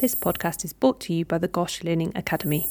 This 0.00 0.14
podcast 0.14 0.64
is 0.64 0.72
brought 0.72 0.98
to 1.00 1.12
you 1.12 1.26
by 1.26 1.36
the 1.36 1.46
GOSH 1.46 1.84
Learning 1.84 2.10
Academy. 2.14 2.66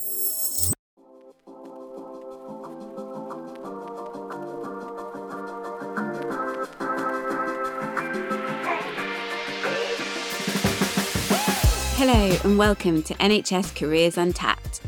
Hello, 11.97 12.35
and 12.43 12.57
welcome 12.57 13.03
to 13.03 13.13
NHS 13.13 13.75
Careers 13.75 14.17
Untapped. 14.17 14.81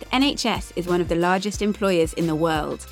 The 0.00 0.06
NHS 0.06 0.72
is 0.74 0.88
one 0.88 1.00
of 1.00 1.08
the 1.08 1.14
largest 1.14 1.62
employers 1.62 2.14
in 2.14 2.26
the 2.26 2.34
world, 2.34 2.84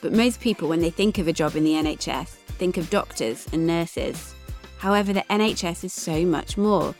but 0.00 0.12
most 0.12 0.40
people, 0.40 0.68
when 0.68 0.78
they 0.78 0.90
think 0.90 1.18
of 1.18 1.26
a 1.26 1.32
job 1.32 1.56
in 1.56 1.64
the 1.64 1.72
NHS, 1.72 2.28
think 2.28 2.76
of 2.76 2.88
doctors 2.90 3.48
and 3.52 3.66
nurses. 3.66 4.36
However, 4.78 5.12
the 5.12 5.24
NHS 5.30 5.82
is 5.82 5.92
so 5.92 6.24
much 6.24 6.56
more. 6.56 6.94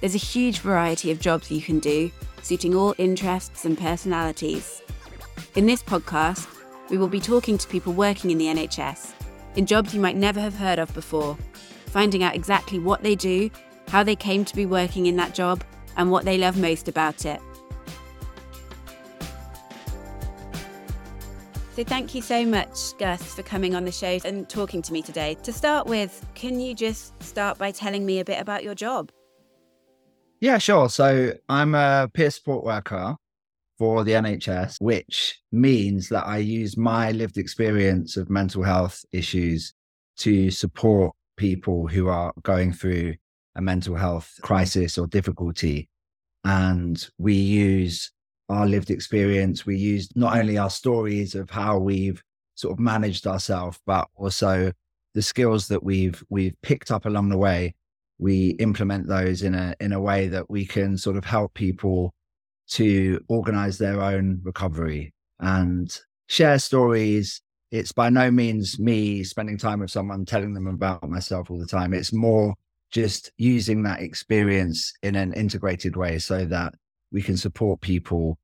There's 0.00 0.14
a 0.14 0.18
huge 0.18 0.58
variety 0.58 1.10
of 1.10 1.20
jobs 1.20 1.50
you 1.50 1.62
can 1.62 1.78
do, 1.78 2.10
suiting 2.42 2.74
all 2.74 2.94
interests 2.98 3.64
and 3.64 3.78
personalities. 3.78 4.82
In 5.54 5.64
this 5.64 5.82
podcast, 5.82 6.46
we 6.90 6.98
will 6.98 7.08
be 7.08 7.20
talking 7.20 7.56
to 7.56 7.66
people 7.66 7.94
working 7.94 8.30
in 8.30 8.38
the 8.38 8.46
NHS, 8.46 9.14
in 9.56 9.64
jobs 9.64 9.94
you 9.94 10.00
might 10.00 10.16
never 10.16 10.38
have 10.38 10.54
heard 10.54 10.78
of 10.78 10.92
before, 10.92 11.36
finding 11.86 12.22
out 12.22 12.34
exactly 12.34 12.78
what 12.78 13.02
they 13.02 13.14
do, 13.14 13.50
how 13.88 14.02
they 14.02 14.14
came 14.14 14.44
to 14.44 14.54
be 14.54 14.66
working 14.66 15.06
in 15.06 15.16
that 15.16 15.34
job, 15.34 15.64
and 15.96 16.10
what 16.10 16.26
they 16.26 16.36
love 16.36 16.58
most 16.58 16.88
about 16.88 17.24
it. 17.24 17.40
So, 21.74 21.84
thank 21.84 22.14
you 22.14 22.20
so 22.20 22.44
much, 22.44 22.96
Gus, 22.98 23.34
for 23.34 23.42
coming 23.42 23.74
on 23.74 23.84
the 23.84 23.92
show 23.92 24.18
and 24.24 24.48
talking 24.48 24.82
to 24.82 24.92
me 24.92 25.02
today. 25.02 25.36
To 25.42 25.52
start 25.52 25.86
with, 25.86 26.24
can 26.34 26.60
you 26.60 26.74
just 26.74 27.22
start 27.22 27.58
by 27.58 27.70
telling 27.70 28.04
me 28.04 28.20
a 28.20 28.24
bit 28.24 28.40
about 28.40 28.62
your 28.62 28.74
job? 28.74 29.10
Yeah, 30.40 30.58
sure. 30.58 30.88
So 30.88 31.32
I'm 31.48 31.74
a 31.74 32.10
peer 32.12 32.30
support 32.30 32.64
worker 32.64 33.16
for 33.78 34.04
the 34.04 34.12
NHS, 34.12 34.76
which 34.80 35.40
means 35.50 36.08
that 36.10 36.26
I 36.26 36.38
use 36.38 36.76
my 36.76 37.12
lived 37.12 37.38
experience 37.38 38.16
of 38.16 38.28
mental 38.28 38.62
health 38.62 39.04
issues 39.12 39.72
to 40.18 40.50
support 40.50 41.14
people 41.36 41.86
who 41.86 42.08
are 42.08 42.32
going 42.42 42.72
through 42.72 43.14
a 43.54 43.62
mental 43.62 43.94
health 43.94 44.32
crisis 44.42 44.98
or 44.98 45.06
difficulty. 45.06 45.88
And 46.44 47.06
we 47.18 47.34
use 47.34 48.10
our 48.48 48.66
lived 48.66 48.90
experience. 48.90 49.66
We 49.66 49.76
use 49.76 50.08
not 50.14 50.36
only 50.36 50.58
our 50.58 50.70
stories 50.70 51.34
of 51.34 51.50
how 51.50 51.78
we've 51.78 52.22
sort 52.54 52.72
of 52.72 52.78
managed 52.78 53.26
ourselves, 53.26 53.78
but 53.86 54.08
also 54.14 54.72
the 55.14 55.22
skills 55.22 55.68
that 55.68 55.82
we've 55.82 56.22
we've 56.28 56.54
picked 56.62 56.90
up 56.90 57.06
along 57.06 57.30
the 57.30 57.38
way 57.38 57.74
we 58.18 58.50
implement 58.58 59.08
those 59.08 59.42
in 59.42 59.54
a 59.54 59.74
in 59.80 59.92
a 59.92 60.00
way 60.00 60.28
that 60.28 60.50
we 60.50 60.64
can 60.64 60.96
sort 60.96 61.16
of 61.16 61.24
help 61.24 61.54
people 61.54 62.14
to 62.68 63.20
organize 63.28 63.78
their 63.78 64.00
own 64.00 64.40
recovery 64.42 65.12
and 65.40 65.98
share 66.28 66.58
stories. 66.58 67.42
It's 67.70 67.92
by 67.92 68.10
no 68.10 68.30
means 68.30 68.78
me 68.78 69.22
spending 69.24 69.58
time 69.58 69.80
with 69.80 69.90
someone 69.90 70.24
telling 70.24 70.54
them 70.54 70.66
about 70.66 71.08
myself 71.08 71.50
all 71.50 71.58
the 71.58 71.66
time. 71.66 71.92
It's 71.92 72.12
more 72.12 72.54
just 72.90 73.32
using 73.36 73.82
that 73.82 74.00
experience 74.00 74.92
in 75.02 75.16
an 75.16 75.32
integrated 75.34 75.96
way 75.96 76.18
so 76.18 76.44
that 76.46 76.74
we 77.12 77.20
can 77.20 77.36
support 77.36 77.80
people 77.80 78.38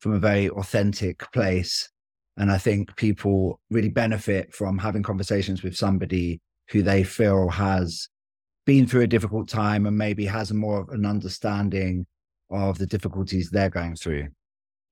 from 0.00 0.12
a 0.14 0.18
very 0.18 0.48
authentic 0.50 1.30
place. 1.32 1.88
And 2.38 2.50
i 2.50 2.56
think 2.56 2.96
people 2.96 3.60
really 3.70 3.90
benefit 3.90 4.54
from 4.54 4.78
having 4.78 5.02
conversations 5.02 5.62
with 5.62 5.76
somebody 5.76 6.40
who 6.70 6.82
they 6.82 7.04
feel 7.04 7.50
has 7.50 8.08
been 8.64 8.86
through 8.86 9.02
a 9.02 9.06
difficult 9.06 9.48
time 9.48 9.86
and 9.86 9.96
maybe 9.96 10.26
has 10.26 10.52
more 10.52 10.80
of 10.80 10.88
an 10.90 11.04
understanding 11.04 12.06
of 12.50 12.78
the 12.78 12.86
difficulties 12.86 13.50
they're 13.50 13.70
going 13.70 13.96
through. 13.96 14.28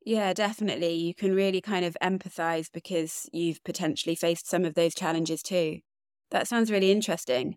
Yeah, 0.05 0.33
definitely. 0.33 0.95
You 0.95 1.15
can 1.15 1.35
really 1.35 1.61
kind 1.61 1.85
of 1.85 1.97
empathize 2.03 2.69
because 2.73 3.29
you've 3.33 3.63
potentially 3.65 4.15
faced 4.15 4.49
some 4.49 4.65
of 4.65 4.75
those 4.75 4.95
challenges 4.95 5.43
too. 5.43 5.81
That 6.31 6.49
sounds 6.49 6.71
really 6.71 6.91
interesting. 6.91 7.57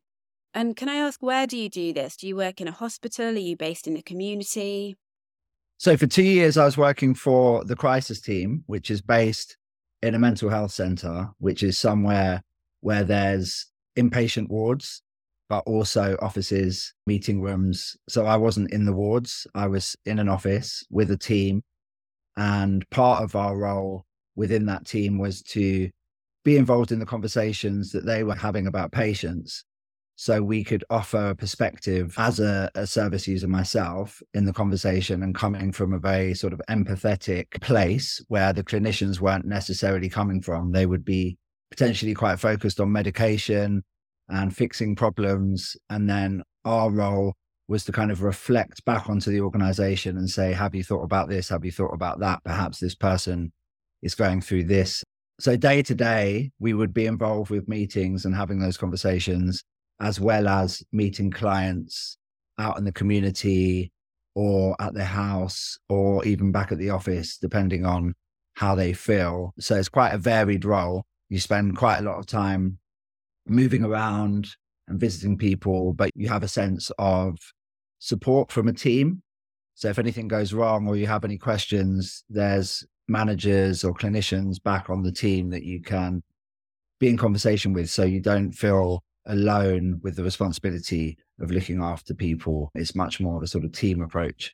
And 0.54 0.76
can 0.76 0.90
I 0.90 0.96
ask, 0.96 1.22
where 1.24 1.48
do 1.48 1.58
you 1.58 1.70
do 1.70 1.94
this? 1.94 2.18
Do 2.18 2.28
you 2.28 2.36
work 2.36 2.62
in 2.62 2.68
a 2.68 2.72
hospital? 2.72 3.28
Are 3.28 3.40
you 3.40 3.56
based 3.56 3.88
in 3.88 3.94
the 3.94 4.04
community? 4.04 4.96
So, 5.78 5.98
for 5.98 6.06
two 6.06 6.24
years, 6.24 6.58
I 6.58 6.66
was 6.66 6.78
working 6.78 7.16
for 7.16 7.64
the 7.66 7.76
crisis 7.76 8.22
team, 8.22 8.64
which 8.68 8.92
is 8.92 9.02
based 9.02 9.58
in 10.04 10.14
a 10.14 10.20
mental 10.20 10.50
health 10.50 10.72
center, 10.72 11.32
which 11.40 11.64
is 11.64 11.80
somewhere 11.80 12.44
where 12.82 13.04
there's 13.04 13.72
inpatient 13.98 14.50
wards 14.50 15.02
but 15.54 15.70
also 15.70 16.18
offices, 16.20 16.96
meeting 17.06 17.40
rooms. 17.40 17.96
So 18.10 18.26
I 18.26 18.38
wasn't 18.38 18.74
in 18.74 18.86
the 18.86 18.94
wards, 18.94 19.46
I 19.54 19.68
was 19.68 19.96
in 20.04 20.18
an 20.18 20.28
office 20.28 20.84
with 20.90 21.12
a 21.12 21.18
team. 21.18 21.62
And 22.36 22.90
part 22.90 23.22
of 23.22 23.36
our 23.36 23.56
role 23.56 24.08
within 24.36 24.66
that 24.66 24.88
team 24.88 25.20
was 25.20 25.44
to 25.44 25.92
be 26.44 26.58
involved 26.58 26.92
in 26.92 26.98
the 26.98 27.06
conversations 27.06 27.92
that 27.92 28.04
they 28.04 28.24
were 28.24 28.34
having 28.34 28.66
about 28.66 28.92
patients. 28.92 29.64
So 30.16 30.42
we 30.42 30.64
could 30.64 30.84
offer 30.90 31.30
a 31.30 31.36
perspective 31.36 32.16
as 32.18 32.40
a, 32.40 32.72
a, 32.74 32.88
service 32.88 33.28
user 33.28 33.48
myself 33.48 34.24
in 34.34 34.46
the 34.46 34.54
conversation 34.54 35.22
and 35.22 35.36
coming 35.36 35.72
from 35.72 35.94
a 35.94 36.00
very 36.00 36.34
sort 36.34 36.54
of 36.54 36.62
empathetic 36.68 37.62
place 37.62 38.20
where 38.28 38.54
the 38.54 38.64
clinicians 38.64 39.20
weren't 39.20 39.46
necessarily 39.46 40.10
coming 40.10 40.42
from. 40.42 40.72
They 40.72 40.88
would 40.88 41.06
be 41.06 41.38
potentially 41.70 42.16
quite 42.16 42.40
focused 42.40 42.80
on 42.80 42.92
medication 42.92 43.84
and 44.34 44.56
fixing 44.56 44.96
problems. 44.96 45.78
And 45.90 46.10
then 46.10 46.44
our 46.66 46.90
role 46.90 47.34
was 47.68 47.86
to 47.86 47.92
kind 47.92 48.12
of 48.12 48.24
reflect 48.24 48.84
back 48.84 49.08
onto 49.08 49.32
the 49.32 49.40
organization 49.40 50.18
and 50.18 50.30
say, 50.30 50.52
have 50.52 50.76
you 50.76 50.84
thought 50.84 51.04
about 51.04 51.30
this? 51.30 51.50
Have 51.50 51.64
you 51.64 51.72
thought 51.72 51.94
about 51.94 52.20
that? 52.20 52.44
Perhaps 52.44 52.80
this 52.80 52.96
person 52.96 53.54
is 54.02 54.16
going 54.16 54.42
through 54.42 54.66
this. 54.66 55.04
So, 55.40 55.56
day 55.56 55.82
to 55.84 55.96
day, 55.96 56.52
we 56.60 56.74
would 56.74 56.94
be 56.94 57.06
involved 57.06 57.50
with 57.50 57.68
meetings 57.68 58.26
and 58.26 58.36
having 58.36 58.60
those 58.60 58.78
conversations, 58.78 59.64
as 60.00 60.20
well 60.20 60.48
as 60.48 60.84
meeting 60.92 61.32
clients 61.32 62.18
out 62.60 62.78
in 62.78 62.84
the 62.84 62.92
community 62.92 63.92
or 64.36 64.76
at 64.80 64.94
their 64.94 65.06
house 65.06 65.78
or 65.90 66.24
even 66.26 66.52
back 66.52 66.72
at 66.72 66.78
the 66.78 66.92
office, 66.92 67.38
depending 67.38 67.86
on 67.86 68.14
how 68.56 68.76
they 68.76 68.94
feel. 68.94 69.54
So, 69.60 69.76
it's 69.76 69.90
quite 69.90 70.14
a 70.14 70.20
varied 70.20 70.66
role. 70.66 71.06
You 71.30 71.40
spend 71.40 71.78
quite 71.78 71.98
a 71.98 72.04
lot 72.04 72.20
of 72.20 72.28
time 72.28 72.78
moving 73.46 73.84
around 73.84 74.50
and 74.88 75.00
visiting 75.00 75.38
people, 75.38 75.94
but 75.94 76.10
you 76.16 76.28
have 76.28 76.44
a 76.44 76.48
sense 76.48 76.92
of 76.98 77.38
support 78.00 78.52
from 78.52 78.68
a 78.68 78.74
team. 78.74 79.22
So 79.76 79.90
if 79.90 80.00
anything 80.00 80.28
goes 80.28 80.54
wrong 80.54 80.88
or 80.88 80.96
you 80.96 81.08
have 81.08 81.26
any 81.26 81.38
questions, 81.38 82.24
there's 82.30 82.86
managers 83.08 83.84
or 83.84 83.94
clinicians 83.94 84.62
back 84.62 84.90
on 84.90 85.04
the 85.04 85.12
team 85.12 85.50
that 85.50 85.64
you 85.64 85.82
can 85.82 86.22
be 87.00 87.10
in 87.10 87.18
conversation 87.18 87.74
with 87.74 87.90
so 87.90 88.04
you 88.04 88.22
don't 88.22 88.52
feel 88.52 89.04
alone 89.26 90.00
with 90.04 90.16
the 90.16 90.24
responsibility 90.24 91.18
of 91.40 91.52
looking 91.52 91.82
after 91.82 92.14
people. 92.14 92.72
It's 92.76 92.96
much 92.96 93.20
more 93.20 93.38
of 93.38 93.44
a 93.44 93.48
sort 93.48 93.66
of 93.66 93.72
team 93.72 94.02
approach. 94.02 94.54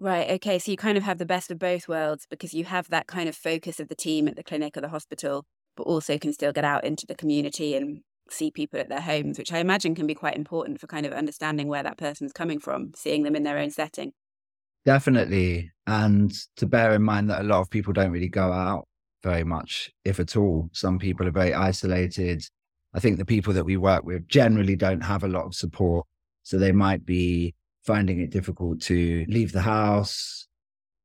Right. 0.00 0.30
Okay. 0.32 0.58
So 0.58 0.70
you 0.70 0.76
kind 0.76 0.96
of 0.96 1.04
have 1.04 1.18
the 1.18 1.26
best 1.26 1.50
of 1.50 1.58
both 1.58 1.88
worlds 1.88 2.26
because 2.30 2.54
you 2.54 2.64
have 2.64 2.88
that 2.90 3.06
kind 3.06 3.28
of 3.28 3.34
focus 3.34 3.80
of 3.80 3.88
the 3.88 3.96
team 3.96 4.28
at 4.28 4.36
the 4.36 4.44
clinic 4.44 4.76
or 4.76 4.80
the 4.80 4.88
hospital, 4.88 5.44
but 5.78 5.84
also 5.84 6.18
can 6.18 6.32
still 6.32 6.52
get 6.52 6.64
out 6.64 6.84
into 6.84 7.06
the 7.06 7.14
community 7.14 7.76
and 7.76 8.00
see 8.28 8.50
people 8.50 8.80
at 8.80 8.88
their 8.88 9.00
homes, 9.00 9.38
which 9.38 9.52
I 9.52 9.58
imagine 9.58 9.94
can 9.94 10.08
be 10.08 10.14
quite 10.14 10.36
important 10.36 10.80
for 10.80 10.88
kind 10.88 11.06
of 11.06 11.12
understanding 11.12 11.68
where 11.68 11.84
that 11.84 11.96
person's 11.96 12.32
coming 12.32 12.58
from, 12.58 12.90
seeing 12.94 13.22
them 13.22 13.36
in 13.36 13.44
their 13.44 13.58
own 13.58 13.70
setting. 13.70 14.12
Definitely. 14.84 15.70
And 15.86 16.32
to 16.56 16.66
bear 16.66 16.92
in 16.94 17.02
mind 17.02 17.30
that 17.30 17.40
a 17.40 17.44
lot 17.44 17.60
of 17.60 17.70
people 17.70 17.92
don't 17.92 18.10
really 18.10 18.28
go 18.28 18.52
out 18.52 18.88
very 19.22 19.44
much, 19.44 19.90
if 20.04 20.18
at 20.18 20.36
all. 20.36 20.68
Some 20.72 20.98
people 20.98 21.28
are 21.28 21.32
very 21.32 21.54
isolated. 21.54 22.42
I 22.92 22.98
think 22.98 23.18
the 23.18 23.24
people 23.24 23.52
that 23.52 23.64
we 23.64 23.76
work 23.76 24.04
with 24.04 24.26
generally 24.26 24.76
don't 24.76 25.02
have 25.02 25.22
a 25.22 25.28
lot 25.28 25.46
of 25.46 25.54
support. 25.54 26.06
So 26.42 26.58
they 26.58 26.72
might 26.72 27.06
be 27.06 27.54
finding 27.84 28.20
it 28.20 28.30
difficult 28.30 28.80
to 28.82 29.24
leave 29.28 29.52
the 29.52 29.60
house, 29.60 30.48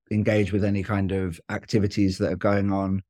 engage 0.10 0.52
with 0.52 0.64
any 0.64 0.82
kind 0.82 1.12
of 1.12 1.40
activities 1.50 2.18
that 2.18 2.32
are 2.32 2.38
going 2.38 2.72
on. 2.72 3.04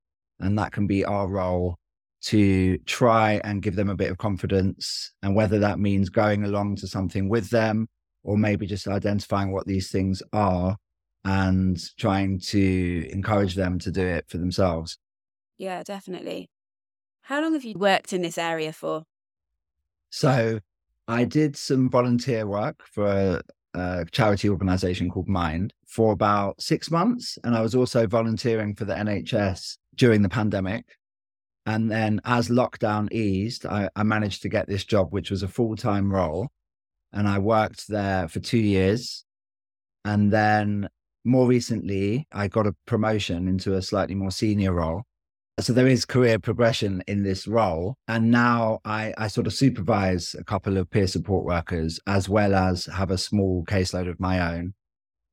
And 0.43 0.57
that 0.59 0.71
can 0.71 0.87
be 0.87 1.05
our 1.05 1.27
role 1.27 1.77
to 2.23 2.77
try 2.79 3.41
and 3.43 3.61
give 3.61 3.75
them 3.75 3.89
a 3.89 3.95
bit 3.95 4.09
of 4.09 4.17
confidence. 4.17 5.11
And 5.21 5.35
whether 5.35 5.59
that 5.59 5.79
means 5.79 6.09
going 6.09 6.45
along 6.45 6.77
to 6.77 6.87
something 6.87 7.27
with 7.27 7.49
them 7.49 7.87
or 8.23 8.37
maybe 8.37 8.65
just 8.65 8.87
identifying 8.87 9.51
what 9.51 9.67
these 9.67 9.91
things 9.91 10.23
are 10.31 10.77
and 11.25 11.79
trying 11.97 12.39
to 12.39 13.07
encourage 13.11 13.55
them 13.55 13.79
to 13.79 13.91
do 13.91 14.05
it 14.05 14.25
for 14.29 14.37
themselves. 14.37 14.97
Yeah, 15.57 15.83
definitely. 15.83 16.49
How 17.23 17.41
long 17.41 17.53
have 17.53 17.63
you 17.63 17.75
worked 17.77 18.13
in 18.13 18.21
this 18.21 18.37
area 18.37 18.73
for? 18.73 19.03
So, 20.09 20.59
I 21.07 21.25
did 21.25 21.57
some 21.57 21.89
volunteer 21.89 22.47
work 22.47 22.83
for 22.85 23.07
a, 23.07 23.41
a 23.73 24.05
charity 24.11 24.49
organization 24.49 25.09
called 25.09 25.27
Mind 25.27 25.73
for 25.85 26.13
about 26.13 26.61
six 26.61 26.89
months. 26.89 27.37
And 27.43 27.55
I 27.55 27.61
was 27.61 27.75
also 27.75 28.07
volunteering 28.07 28.75
for 28.75 28.85
the 28.85 28.93
NHS 28.93 29.77
during 29.95 30.21
the 30.21 30.29
pandemic. 30.29 30.85
And 31.65 31.89
then 31.89 32.19
as 32.25 32.49
lockdown 32.49 33.11
eased, 33.11 33.65
I, 33.65 33.89
I 33.95 34.03
managed 34.03 34.41
to 34.41 34.49
get 34.49 34.67
this 34.67 34.83
job, 34.83 35.13
which 35.13 35.31
was 35.31 35.43
a 35.43 35.47
full 35.47 35.75
time 35.75 36.11
role. 36.11 36.49
and 37.13 37.27
I 37.27 37.39
worked 37.39 37.87
there 37.87 38.27
for 38.27 38.39
two 38.39 38.57
years. 38.57 39.23
And 40.03 40.31
then 40.33 40.89
more 41.23 41.47
recently, 41.47 42.27
I 42.31 42.47
got 42.47 42.67
a 42.67 42.75
promotion 42.85 43.47
into 43.47 43.75
a 43.75 43.81
slightly 43.81 44.15
more 44.15 44.31
senior 44.31 44.73
role. 44.73 45.03
So 45.59 45.71
there 45.71 45.87
is 45.87 46.03
career 46.03 46.39
progression 46.39 47.03
in 47.07 47.23
this 47.23 47.47
role. 47.47 47.95
And 48.07 48.31
now 48.31 48.79
I, 48.83 49.13
I 49.17 49.27
sort 49.27 49.45
of 49.45 49.53
supervise 49.53 50.35
a 50.37 50.43
couple 50.43 50.77
of 50.77 50.89
peer 50.89 51.07
support 51.07 51.45
workers 51.45 51.99
as 52.07 52.27
well 52.27 52.55
as 52.55 52.85
have 52.87 53.11
a 53.11 53.17
small 53.17 53.63
caseload 53.65 54.09
of 54.09 54.19
my 54.19 54.55
own. 54.55 54.73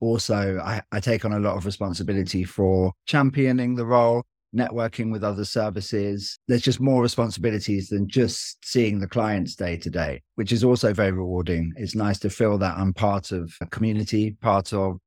Also, 0.00 0.60
I, 0.62 0.82
I 0.92 1.00
take 1.00 1.24
on 1.24 1.32
a 1.32 1.40
lot 1.40 1.56
of 1.56 1.66
responsibility 1.66 2.44
for 2.44 2.92
championing 3.06 3.74
the 3.74 3.86
role, 3.86 4.24
networking 4.56 5.12
with 5.12 5.22
other 5.22 5.44
services. 5.44 6.38
There's 6.48 6.62
just 6.62 6.80
more 6.80 7.02
responsibilities 7.02 7.88
than 7.88 8.08
just 8.08 8.64
seeing 8.64 8.98
the 8.98 9.06
clients 9.06 9.54
day 9.54 9.76
to 9.78 9.90
day, 9.90 10.22
which 10.34 10.52
is 10.52 10.64
also 10.64 10.92
very 10.92 11.12
rewarding. 11.12 11.72
It's 11.76 11.94
nice 11.94 12.18
to 12.20 12.30
feel 12.30 12.58
that 12.58 12.76
I'm 12.76 12.92
part 12.92 13.32
of 13.32 13.54
a 13.60 13.66
community, 13.66 14.36
part 14.40 14.72
of 14.72 14.98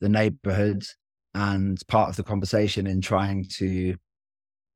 the 0.00 0.08
neighborhood, 0.08 0.84
and 1.34 1.78
part 1.88 2.08
of 2.08 2.16
the 2.16 2.22
conversation 2.22 2.86
in 2.86 3.00
trying 3.00 3.46
to 3.56 3.96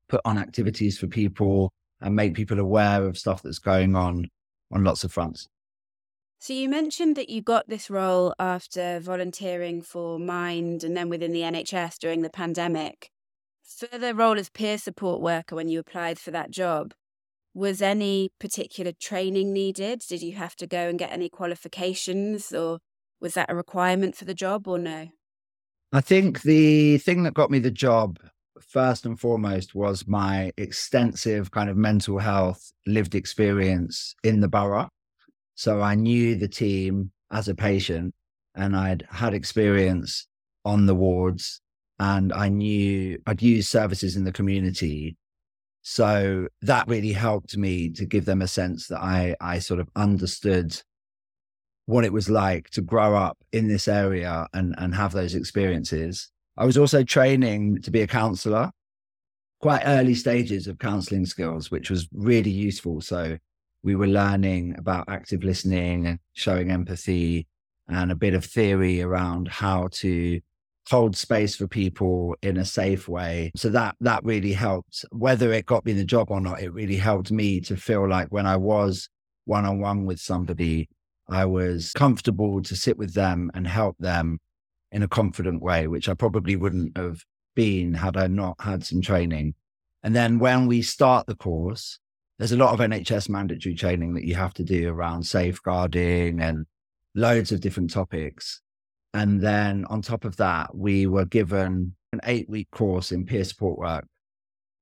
put 0.09 0.21
on 0.25 0.37
activities 0.37 0.97
for 0.97 1.07
people 1.07 1.71
and 2.01 2.15
make 2.15 2.35
people 2.35 2.59
aware 2.59 3.05
of 3.05 3.17
stuff 3.17 3.41
that's 3.41 3.59
going 3.59 3.95
on 3.95 4.27
on 4.71 4.83
lots 4.83 5.03
of 5.03 5.11
fronts. 5.11 5.47
So 6.39 6.53
you 6.53 6.69
mentioned 6.69 7.15
that 7.17 7.29
you 7.29 7.41
got 7.41 7.69
this 7.69 7.89
role 7.89 8.33
after 8.39 8.99
volunteering 8.99 9.81
for 9.81 10.17
Mind 10.17 10.83
and 10.83 10.97
then 10.97 11.07
within 11.07 11.33
the 11.33 11.41
NHS 11.41 11.99
during 11.99 12.23
the 12.23 12.31
pandemic. 12.31 13.11
For 13.77 13.97
the 13.97 14.13
role 14.13 14.37
as 14.37 14.49
peer 14.49 14.77
support 14.77 15.21
worker 15.21 15.55
when 15.55 15.67
you 15.67 15.79
applied 15.79 16.19
for 16.19 16.29
that 16.31 16.51
job, 16.51 16.93
was 17.53 17.81
any 17.81 18.29
particular 18.39 18.91
training 18.91 19.53
needed? 19.53 20.03
Did 20.07 20.21
you 20.21 20.33
have 20.33 20.55
to 20.57 20.67
go 20.67 20.87
and 20.87 20.99
get 20.99 21.11
any 21.11 21.29
qualifications 21.29 22.51
or 22.53 22.79
was 23.19 23.33
that 23.33 23.49
a 23.49 23.55
requirement 23.55 24.15
for 24.15 24.25
the 24.25 24.33
job 24.33 24.67
or 24.67 24.77
no? 24.77 25.09
I 25.91 26.01
think 26.01 26.41
the 26.41 26.97
thing 26.99 27.23
that 27.23 27.33
got 27.33 27.49
me 27.49 27.59
the 27.59 27.71
job 27.71 28.19
first 28.59 29.05
and 29.05 29.19
foremost 29.19 29.73
was 29.73 30.07
my 30.07 30.51
extensive 30.57 31.51
kind 31.51 31.69
of 31.69 31.77
mental 31.77 32.19
health 32.19 32.71
lived 32.85 33.15
experience 33.15 34.15
in 34.23 34.41
the 34.41 34.47
borough. 34.47 34.89
So 35.55 35.81
I 35.81 35.95
knew 35.95 36.35
the 36.35 36.47
team 36.47 37.11
as 37.31 37.47
a 37.47 37.55
patient 37.55 38.13
and 38.53 38.75
I'd 38.75 39.05
had 39.09 39.33
experience 39.33 40.27
on 40.63 40.85
the 40.85 40.95
wards 40.95 41.61
and 42.01 42.33
I 42.33 42.49
knew 42.49 43.21
I'd 43.27 43.43
used 43.43 43.69
services 43.69 44.15
in 44.15 44.23
the 44.23 44.31
community. 44.31 45.17
So 45.83 46.47
that 46.63 46.87
really 46.87 47.13
helped 47.13 47.55
me 47.55 47.91
to 47.91 48.05
give 48.07 48.25
them 48.25 48.41
a 48.41 48.47
sense 48.47 48.87
that 48.87 48.99
I, 48.99 49.35
I 49.39 49.59
sort 49.59 49.79
of 49.79 49.87
understood 49.95 50.81
what 51.85 52.03
it 52.03 52.11
was 52.11 52.27
like 52.27 52.71
to 52.71 52.81
grow 52.81 53.15
up 53.15 53.37
in 53.51 53.67
this 53.67 53.87
area 53.87 54.47
and, 54.51 54.73
and 54.79 54.95
have 54.95 55.11
those 55.11 55.35
experiences. 55.35 56.31
I 56.57 56.65
was 56.65 56.75
also 56.75 57.03
training 57.03 57.83
to 57.83 57.91
be 57.91 58.01
a 58.01 58.07
counselor, 58.07 58.71
quite 59.59 59.83
early 59.85 60.15
stages 60.15 60.65
of 60.65 60.79
counseling 60.79 61.27
skills, 61.27 61.69
which 61.69 61.91
was 61.91 62.09
really 62.11 62.49
useful. 62.49 63.01
So 63.01 63.37
we 63.83 63.95
were 63.95 64.07
learning 64.07 64.73
about 64.75 65.05
active 65.07 65.43
listening 65.43 66.07
and 66.07 66.19
showing 66.33 66.71
empathy 66.71 67.45
and 67.87 68.11
a 68.11 68.15
bit 68.15 68.33
of 68.33 68.43
theory 68.43 69.03
around 69.03 69.49
how 69.49 69.89
to 69.91 70.41
hold 70.89 71.15
space 71.15 71.55
for 71.55 71.67
people 71.67 72.35
in 72.41 72.57
a 72.57 72.65
safe 72.65 73.07
way. 73.07 73.51
So 73.55 73.69
that 73.69 73.95
that 74.01 74.23
really 74.23 74.53
helped. 74.53 75.05
Whether 75.11 75.51
it 75.53 75.65
got 75.65 75.85
me 75.85 75.93
the 75.93 76.03
job 76.03 76.31
or 76.31 76.41
not, 76.41 76.61
it 76.61 76.73
really 76.73 76.97
helped 76.97 77.31
me 77.31 77.59
to 77.61 77.75
feel 77.75 78.07
like 78.07 78.29
when 78.29 78.45
I 78.45 78.57
was 78.57 79.09
one 79.45 79.65
on 79.65 79.79
one 79.79 80.05
with 80.05 80.19
somebody, 80.19 80.89
I 81.29 81.45
was 81.45 81.91
comfortable 81.93 82.61
to 82.63 82.75
sit 82.75 82.97
with 82.97 83.13
them 83.13 83.51
and 83.53 83.67
help 83.67 83.97
them 83.99 84.39
in 84.91 85.03
a 85.03 85.07
confident 85.07 85.61
way, 85.61 85.87
which 85.87 86.09
I 86.09 86.13
probably 86.13 86.55
wouldn't 86.55 86.97
have 86.97 87.23
been 87.55 87.93
had 87.93 88.17
I 88.17 88.27
not 88.27 88.55
had 88.59 88.83
some 88.83 89.01
training. 89.01 89.55
And 90.03 90.15
then 90.15 90.39
when 90.39 90.67
we 90.67 90.81
start 90.81 91.27
the 91.27 91.35
course, 91.35 91.99
there's 92.37 92.51
a 92.51 92.57
lot 92.57 92.73
of 92.73 92.79
NHS 92.79 93.29
mandatory 93.29 93.75
training 93.75 94.15
that 94.15 94.25
you 94.25 94.35
have 94.35 94.53
to 94.55 94.63
do 94.63 94.89
around 94.89 95.23
safeguarding 95.23 96.41
and 96.41 96.65
loads 97.13 97.51
of 97.51 97.61
different 97.61 97.91
topics. 97.91 98.61
And 99.13 99.41
then 99.41 99.85
on 99.85 100.01
top 100.01 100.25
of 100.25 100.37
that, 100.37 100.75
we 100.75 101.05
were 101.05 101.25
given 101.25 101.95
an 102.13 102.21
eight 102.23 102.49
week 102.49 102.69
course 102.71 103.11
in 103.11 103.25
peer 103.25 103.43
support 103.43 103.77
work, 103.77 104.05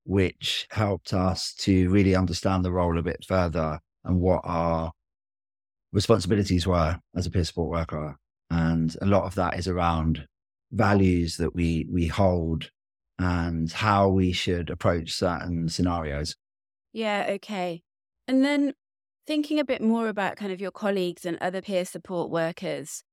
which 0.05 0.67
helped 0.71 1.13
us 1.13 1.53
to 1.59 1.89
really 1.89 2.15
understand 2.15 2.63
the 2.63 2.71
role 2.71 2.97
a 2.97 3.03
bit 3.03 3.25
further 3.27 3.79
and 4.03 4.19
what 4.19 4.41
our 4.43 4.91
responsibilities 5.91 6.67
were 6.67 6.99
as 7.15 7.25
a 7.25 7.31
peer 7.31 7.43
support 7.43 7.69
worker. 7.69 8.17
And 8.51 8.95
a 9.01 9.05
lot 9.05 9.25
of 9.25 9.35
that 9.35 9.57
is 9.57 9.67
around 9.67 10.25
values 10.71 11.37
that 11.37 11.55
we 11.55 11.87
we 11.91 12.07
hold 12.07 12.69
and 13.17 13.71
how 13.71 14.07
we 14.07 14.31
should 14.31 14.69
approach 14.69 15.11
certain 15.11 15.69
scenarios. 15.69 16.35
Yeah 16.93 17.27
okay. 17.31 17.81
And 18.27 18.45
then 18.45 18.73
thinking 19.25 19.59
a 19.59 19.65
bit 19.65 19.81
more 19.81 20.07
about 20.07 20.37
kind 20.37 20.51
of 20.51 20.61
your 20.61 20.71
colleagues 20.71 21.25
and 21.25 21.37
other 21.41 21.61
peer 21.61 21.85
support 21.85 22.29
workers 22.29 23.03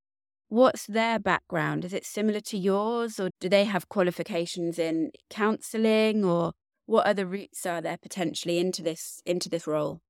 what's 0.49 0.87
their 0.87 1.19
background 1.19 1.85
is 1.85 1.93
it 1.93 2.05
similar 2.05 2.41
to 2.41 2.57
yours 2.57 3.19
or 3.19 3.31
do 3.41 3.49
they 3.49 3.65
have 3.65 3.89
qualifications 3.89 4.79
in 4.79 5.11
counseling 5.31 6.25
or 6.25 6.53
what 6.87 7.07
other 7.07 7.27
routes 7.27 7.67
are 7.67 7.81
there 7.81 7.99
potentially 8.01 8.59
into 8.59 8.83
this 8.83 9.21
into 9.27 9.49
this 9.49 9.67
role 9.67 10.01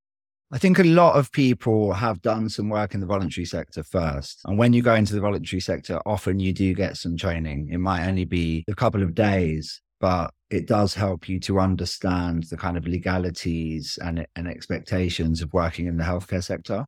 I 0.52 0.58
think 0.58 0.78
a 0.78 0.84
lot 0.84 1.16
of 1.16 1.32
people 1.32 1.92
have 1.94 2.22
done 2.22 2.48
some 2.48 2.68
work 2.68 2.94
in 2.94 3.00
the 3.00 3.06
voluntary 3.06 3.44
sector 3.44 3.82
first. 3.82 4.42
And 4.44 4.56
when 4.56 4.72
you 4.72 4.80
go 4.80 4.94
into 4.94 5.12
the 5.12 5.20
voluntary 5.20 5.60
sector, 5.60 6.00
often 6.06 6.38
you 6.38 6.52
do 6.52 6.72
get 6.72 6.96
some 6.96 7.16
training. 7.16 7.70
It 7.72 7.78
might 7.78 8.06
only 8.06 8.26
be 8.26 8.64
a 8.68 8.74
couple 8.76 9.02
of 9.02 9.12
days, 9.12 9.82
but 9.98 10.32
it 10.48 10.68
does 10.68 10.94
help 10.94 11.28
you 11.28 11.40
to 11.40 11.58
understand 11.58 12.44
the 12.44 12.56
kind 12.56 12.76
of 12.76 12.86
legalities 12.86 13.98
and, 14.00 14.24
and 14.36 14.46
expectations 14.46 15.42
of 15.42 15.52
working 15.52 15.86
in 15.86 15.96
the 15.96 16.04
healthcare 16.04 16.44
sector. 16.44 16.84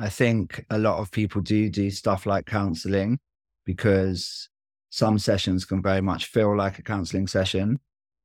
I 0.00 0.08
think 0.08 0.64
a 0.70 0.78
lot 0.78 0.98
of 0.98 1.10
people 1.10 1.42
do 1.42 1.68
do 1.68 1.90
stuff 1.90 2.24
like 2.24 2.46
counseling 2.46 3.18
because 3.66 4.48
some 4.88 5.18
sessions 5.18 5.66
can 5.66 5.82
very 5.82 6.00
much 6.00 6.24
feel 6.24 6.56
like 6.56 6.78
a 6.78 6.82
counseling 6.82 7.26
session. 7.26 7.78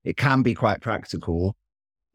It 0.05 0.15
can 0.15 0.41
be 0.41 0.53
quite 0.53 0.79
practical, 0.79 1.55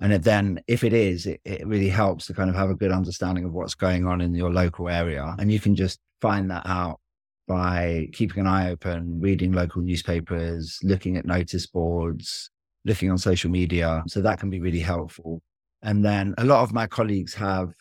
and 0.01 0.15
it 0.15 0.23
then, 0.23 0.63
if 0.67 0.83
it 0.83 0.95
is, 0.95 1.27
it, 1.27 1.41
it 1.45 1.67
really 1.67 1.91
helps 1.91 2.27
to 2.27 2.35
kind 2.35 2.49
of 2.49 2.57
have 2.57 2.71
a 2.71 2.75
good 2.75 2.91
understanding 2.91 3.45
of 3.45 3.53
what's 3.53 3.75
going 3.75 4.07
on 4.07 4.23
in 4.23 4.35
your 4.35 4.51
local 4.51 4.89
area. 4.89 5.35
And 5.39 5.53
you 5.53 5.61
can 5.61 5.77
just 5.77 6.01
find 6.23 6.51
that 6.51 6.67
out 6.67 6.99
by 7.47 8.09
keeping 8.13 8.41
an 8.41 8.47
eye 8.47 8.71
open, 8.71 9.21
reading 9.21 9.53
local 9.53 9.83
newspapers, 9.83 10.79
looking 10.83 11.19
at 11.19 11.27
notice 11.27 11.67
boards, 11.67 12.49
looking 12.87 13.11
on 13.11 13.19
social 13.19 13.51
media. 13.51 14.03
So 14.07 14.23
that 14.23 14.41
can 14.41 14.49
be 14.49 14.61
really 14.61 14.81
helpful. 14.81 15.43
And 15.83 16.03
then 16.03 16.35
a 16.39 16.45
lot 16.45 16.63
of 16.63 16.73
my 16.73 16.87
colleagues 16.87 17.35
have 17.35 17.75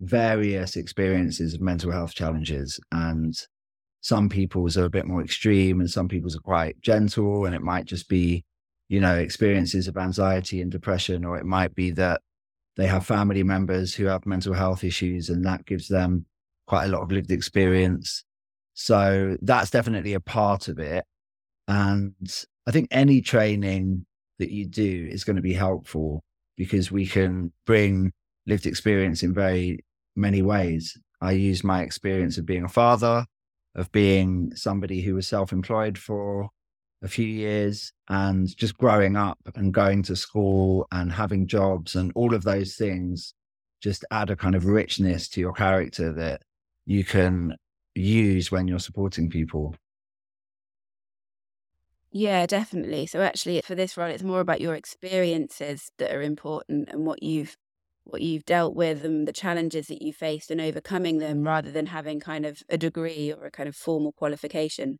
various 0.00 0.76
experiences 0.76 1.54
of 1.54 1.60
mental 1.60 1.90
health 1.90 2.14
challenges. 2.14 2.80
And 2.92 3.34
some 4.00 4.28
people's 4.28 4.76
are 4.76 4.84
a 4.84 4.90
bit 4.90 5.06
more 5.06 5.22
extreme 5.22 5.80
and 5.80 5.90
some 5.90 6.08
people's 6.08 6.36
are 6.36 6.40
quite 6.40 6.80
gentle. 6.80 7.46
And 7.46 7.54
it 7.54 7.62
might 7.62 7.84
just 7.84 8.08
be 8.08 8.44
you 8.88 9.00
know, 9.00 9.16
experiences 9.16 9.86
of 9.86 9.96
anxiety 9.96 10.60
and 10.60 10.72
depression, 10.72 11.24
or 11.24 11.38
it 11.38 11.44
might 11.44 11.74
be 11.74 11.90
that 11.92 12.22
they 12.76 12.86
have 12.86 13.04
family 13.04 13.42
members 13.42 13.94
who 13.94 14.06
have 14.06 14.24
mental 14.24 14.54
health 14.54 14.82
issues 14.82 15.28
and 15.28 15.44
that 15.44 15.66
gives 15.66 15.88
them 15.88 16.24
quite 16.66 16.86
a 16.86 16.88
lot 16.88 17.02
of 17.02 17.12
lived 17.12 17.30
experience. 17.30 18.24
So 18.74 19.36
that's 19.42 19.70
definitely 19.70 20.14
a 20.14 20.20
part 20.20 20.68
of 20.68 20.78
it. 20.78 21.04
And 21.66 22.14
I 22.66 22.70
think 22.70 22.88
any 22.90 23.20
training 23.20 24.06
that 24.38 24.50
you 24.50 24.66
do 24.66 25.08
is 25.10 25.24
going 25.24 25.36
to 25.36 25.42
be 25.42 25.52
helpful 25.52 26.22
because 26.56 26.90
we 26.90 27.06
can 27.06 27.52
bring 27.66 28.12
lived 28.46 28.66
experience 28.66 29.22
in 29.22 29.34
very 29.34 29.84
many 30.18 30.42
ways. 30.42 30.96
I 31.20 31.32
use 31.32 31.64
my 31.64 31.82
experience 31.82 32.38
of 32.38 32.46
being 32.46 32.64
a 32.64 32.68
father, 32.68 33.24
of 33.74 33.90
being 33.92 34.54
somebody 34.54 35.00
who 35.00 35.14
was 35.14 35.26
self 35.26 35.52
employed 35.52 35.96
for 35.96 36.50
a 37.02 37.08
few 37.08 37.26
years 37.26 37.92
and 38.08 38.54
just 38.56 38.76
growing 38.76 39.16
up 39.16 39.38
and 39.54 39.72
going 39.72 40.02
to 40.02 40.16
school 40.16 40.86
and 40.90 41.12
having 41.12 41.46
jobs 41.46 41.94
and 41.94 42.10
all 42.14 42.34
of 42.34 42.42
those 42.42 42.74
things 42.74 43.34
just 43.80 44.04
add 44.10 44.30
a 44.30 44.36
kind 44.36 44.56
of 44.56 44.66
richness 44.66 45.28
to 45.28 45.40
your 45.40 45.52
character 45.52 46.12
that 46.12 46.42
you 46.86 47.04
can 47.04 47.54
use 47.94 48.50
when 48.50 48.66
you're 48.66 48.80
supporting 48.80 49.30
people. 49.30 49.76
Yeah, 52.10 52.46
definitely. 52.46 53.06
So 53.06 53.20
actually 53.20 53.60
for 53.60 53.76
this 53.76 53.96
role 53.96 54.08
it's 54.10 54.22
more 54.22 54.40
about 54.40 54.60
your 54.60 54.74
experiences 54.74 55.92
that 55.98 56.12
are 56.12 56.22
important 56.22 56.88
and 56.90 57.06
what 57.06 57.22
you've 57.22 57.56
what 58.08 58.22
you've 58.22 58.44
dealt 58.44 58.74
with 58.74 59.04
and 59.04 59.28
the 59.28 59.32
challenges 59.32 59.88
that 59.88 60.02
you 60.02 60.12
faced 60.12 60.50
and 60.50 60.60
overcoming 60.60 61.18
them 61.18 61.42
rather 61.42 61.70
than 61.70 61.86
having 61.86 62.20
kind 62.20 62.46
of 62.46 62.62
a 62.68 62.78
degree 62.78 63.32
or 63.32 63.46
a 63.46 63.50
kind 63.50 63.68
of 63.68 63.76
formal 63.76 64.12
qualification. 64.12 64.98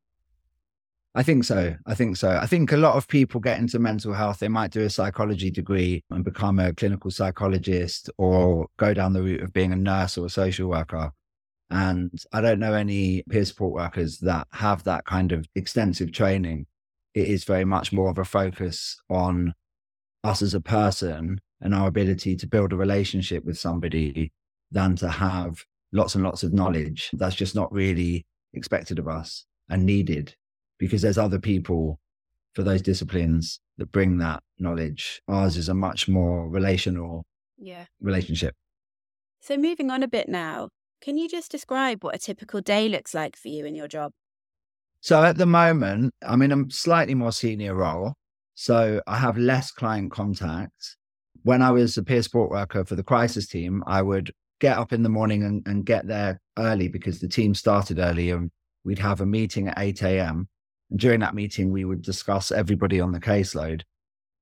I 1.14 1.22
think 1.22 1.44
so. 1.44 1.74
I 1.86 1.94
think 1.94 2.16
so. 2.16 2.30
I 2.30 2.46
think 2.46 2.70
a 2.70 2.76
lot 2.76 2.96
of 2.96 3.08
people 3.08 3.40
get 3.40 3.58
into 3.58 3.78
mental 3.78 4.12
health. 4.12 4.38
They 4.38 4.48
might 4.48 4.70
do 4.70 4.82
a 4.82 4.90
psychology 4.90 5.50
degree 5.50 6.04
and 6.10 6.24
become 6.24 6.58
a 6.58 6.74
clinical 6.74 7.10
psychologist 7.10 8.10
or 8.18 8.68
go 8.76 8.94
down 8.94 9.14
the 9.14 9.22
route 9.22 9.42
of 9.42 9.52
being 9.52 9.72
a 9.72 9.76
nurse 9.76 10.18
or 10.18 10.26
a 10.26 10.30
social 10.30 10.68
worker. 10.68 11.10
And 11.70 12.12
I 12.32 12.40
don't 12.40 12.60
know 12.60 12.74
any 12.74 13.22
peer 13.28 13.44
support 13.44 13.72
workers 13.72 14.18
that 14.18 14.46
have 14.52 14.84
that 14.84 15.06
kind 15.06 15.32
of 15.32 15.46
extensive 15.54 16.12
training. 16.12 16.66
It 17.14 17.26
is 17.28 17.44
very 17.44 17.64
much 17.64 17.92
more 17.92 18.10
of 18.10 18.18
a 18.18 18.24
focus 18.24 19.00
on 19.10 19.54
us 20.24 20.42
as 20.42 20.54
a 20.54 20.60
person 20.60 21.40
and 21.60 21.74
our 21.74 21.88
ability 21.88 22.36
to 22.36 22.46
build 22.46 22.72
a 22.72 22.76
relationship 22.76 23.44
with 23.44 23.58
somebody 23.58 24.32
than 24.70 24.96
to 24.96 25.08
have 25.08 25.64
lots 25.92 26.14
and 26.14 26.24
lots 26.24 26.42
of 26.42 26.52
knowledge. 26.52 27.10
That's 27.12 27.34
just 27.34 27.54
not 27.54 27.72
really 27.72 28.26
expected 28.52 28.98
of 28.98 29.08
us 29.08 29.44
and 29.68 29.84
needed 29.84 30.34
because 30.78 31.02
there's 31.02 31.18
other 31.18 31.38
people 31.38 31.98
for 32.54 32.62
those 32.62 32.82
disciplines 32.82 33.60
that 33.78 33.92
bring 33.92 34.18
that 34.18 34.42
knowledge. 34.58 35.20
Ours 35.28 35.56
is 35.56 35.68
a 35.68 35.74
much 35.74 36.08
more 36.08 36.48
relational 36.48 37.24
Yeah. 37.56 37.86
relationship. 38.00 38.54
So 39.40 39.56
moving 39.56 39.90
on 39.90 40.02
a 40.02 40.08
bit 40.08 40.28
now, 40.28 40.68
can 41.00 41.16
you 41.16 41.28
just 41.28 41.50
describe 41.50 42.02
what 42.02 42.14
a 42.14 42.18
typical 42.18 42.60
day 42.60 42.88
looks 42.88 43.14
like 43.14 43.36
for 43.36 43.48
you 43.48 43.64
in 43.64 43.74
your 43.74 43.88
job? 43.88 44.12
So 45.00 45.22
at 45.22 45.36
the 45.38 45.46
moment, 45.46 46.12
I'm 46.22 46.42
in 46.42 46.52
a 46.52 46.70
slightly 46.70 47.14
more 47.14 47.32
senior 47.32 47.74
role. 47.74 48.14
So 48.54 49.00
I 49.06 49.18
have 49.18 49.38
less 49.38 49.70
client 49.70 50.10
contact. 50.10 50.96
When 51.48 51.62
I 51.62 51.70
was 51.70 51.96
a 51.96 52.02
peer 52.02 52.22
support 52.22 52.50
worker 52.50 52.84
for 52.84 52.94
the 52.94 53.02
crisis 53.02 53.46
team, 53.46 53.82
I 53.86 54.02
would 54.02 54.32
get 54.60 54.76
up 54.76 54.92
in 54.92 55.02
the 55.02 55.08
morning 55.08 55.44
and, 55.44 55.66
and 55.66 55.82
get 55.82 56.06
there 56.06 56.42
early 56.58 56.88
because 56.88 57.20
the 57.20 57.26
team 57.26 57.54
started 57.54 57.98
early 57.98 58.28
and 58.28 58.50
we'd 58.84 58.98
have 58.98 59.22
a 59.22 59.24
meeting 59.24 59.66
at 59.66 59.78
8 59.78 60.02
a.m. 60.02 60.46
During 60.94 61.20
that 61.20 61.34
meeting, 61.34 61.72
we 61.72 61.86
would 61.86 62.02
discuss 62.02 62.52
everybody 62.52 63.00
on 63.00 63.12
the 63.12 63.18
caseload. 63.18 63.80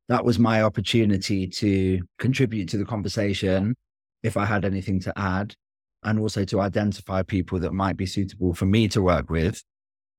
That 0.09 0.25
was 0.25 0.41
my 0.41 0.63
opportunity 0.63 1.47
to 1.47 2.03
contribute 2.19 2.69
to 2.71 2.77
the 2.77 2.85
conversation 2.85 3.77
if 4.25 4.37
I 4.37 4.45
had 4.45 4.65
anything 4.65 4.99
to 5.03 5.17
add, 5.17 5.55
and 6.03 6.19
also 6.19 6.45
to 6.47 6.61
identify 6.61 7.23
people 7.23 7.61
that 7.61 7.73
might 7.73 7.97
be 7.97 8.07
suitable 8.07 8.53
for 8.53 8.67
me 8.67 8.89
to 8.89 9.01
work 9.01 9.31
with. 9.31 9.63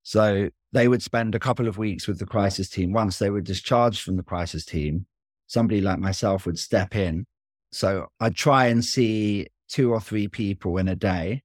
So 0.04 0.52
they 0.72 0.88
would 0.88 1.04
spend 1.04 1.36
a 1.36 1.40
couple 1.40 1.68
of 1.68 1.78
weeks 1.78 2.08
with 2.08 2.20
the 2.20 2.26
crisis 2.26 2.70
team. 2.70 2.94
Once 2.94 3.20
they 3.20 3.30
were 3.30 3.42
discharged 3.42 4.04
from 4.04 4.16
the 4.16 4.24
crisis 4.24 4.64
team, 4.64 5.06
somebody 5.48 5.82
like 5.82 6.00
myself 6.00 6.46
would 6.46 6.60
step 6.60 6.96
in. 6.96 7.26
So 7.72 8.08
I'd 8.20 8.36
try 8.36 8.68
and 8.68 8.84
see 8.84 9.48
two 9.68 9.92
or 9.92 10.00
three 10.00 10.28
people 10.28 10.78
in 10.78 10.88
a 10.88 10.96
day. 10.96 11.42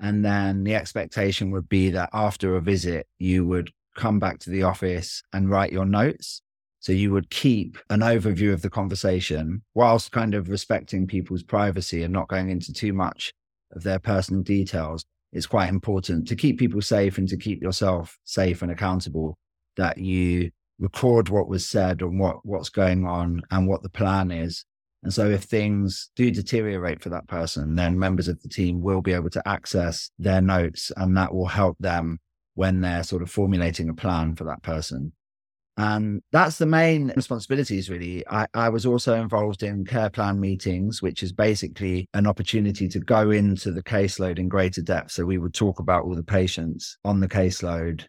And 0.00 0.24
then 0.24 0.64
the 0.64 0.74
expectation 0.74 1.50
would 1.50 1.68
be 1.68 1.90
that 1.90 2.10
after 2.12 2.56
a 2.56 2.60
visit, 2.60 3.06
you 3.18 3.46
would 3.46 3.70
come 3.96 4.18
back 4.18 4.38
to 4.40 4.50
the 4.50 4.62
office 4.62 5.22
and 5.32 5.50
write 5.50 5.72
your 5.72 5.84
notes. 5.84 6.42
So 6.80 6.92
you 6.92 7.12
would 7.12 7.28
keep 7.28 7.76
an 7.90 8.00
overview 8.00 8.54
of 8.54 8.62
the 8.62 8.70
conversation 8.70 9.62
whilst 9.74 10.12
kind 10.12 10.34
of 10.34 10.48
respecting 10.48 11.06
people's 11.06 11.42
privacy 11.42 12.02
and 12.02 12.12
not 12.12 12.28
going 12.28 12.48
into 12.48 12.72
too 12.72 12.94
much 12.94 13.32
of 13.72 13.82
their 13.82 13.98
personal 13.98 14.42
details. 14.42 15.04
It's 15.32 15.46
quite 15.46 15.68
important 15.68 16.26
to 16.28 16.36
keep 16.36 16.58
people 16.58 16.80
safe 16.80 17.18
and 17.18 17.28
to 17.28 17.36
keep 17.36 17.62
yourself 17.62 18.18
safe 18.24 18.62
and 18.62 18.72
accountable 18.72 19.36
that 19.76 19.98
you 19.98 20.50
record 20.80 21.28
what 21.28 21.48
was 21.48 21.68
said 21.68 22.02
and 22.02 22.18
what, 22.18 22.44
what's 22.44 22.70
going 22.70 23.06
on 23.06 23.42
and 23.50 23.68
what 23.68 23.82
the 23.82 23.88
plan 23.88 24.30
is. 24.30 24.64
And 25.02 25.14
so 25.14 25.28
if 25.30 25.44
things 25.44 26.10
do 26.16 26.30
deteriorate 26.30 27.02
for 27.02 27.08
that 27.10 27.28
person, 27.28 27.74
then 27.74 27.98
members 27.98 28.28
of 28.28 28.42
the 28.42 28.48
team 28.48 28.82
will 28.82 29.00
be 29.00 29.12
able 29.12 29.30
to 29.30 29.48
access 29.48 30.10
their 30.18 30.40
notes 30.40 30.90
and 30.96 31.16
that 31.16 31.32
will 31.32 31.46
help 31.46 31.78
them 31.78 32.18
when 32.54 32.80
they're 32.80 33.04
sort 33.04 33.22
of 33.22 33.30
formulating 33.30 33.88
a 33.88 33.94
plan 33.94 34.34
for 34.34 34.44
that 34.44 34.62
person. 34.62 35.12
And 35.76 36.20
that's 36.30 36.58
the 36.58 36.66
main 36.66 37.10
responsibilities, 37.16 37.88
really. 37.88 38.22
I, 38.28 38.46
I, 38.52 38.68
was 38.68 38.84
also 38.84 39.14
involved 39.14 39.62
in 39.62 39.86
care 39.86 40.10
plan 40.10 40.38
meetings, 40.38 41.00
which 41.00 41.22
is 41.22 41.32
basically 41.32 42.06
an 42.12 42.26
opportunity 42.26 42.86
to 42.88 42.98
go 43.00 43.30
into 43.30 43.70
the 43.70 43.82
caseload 43.82 44.38
in 44.38 44.48
greater 44.48 44.82
depth. 44.82 45.12
So 45.12 45.24
we 45.24 45.38
would 45.38 45.54
talk 45.54 45.78
about 45.78 46.04
all 46.04 46.14
the 46.14 46.22
patients 46.22 46.98
on 47.02 47.20
the 47.20 47.28
caseload, 47.28 48.04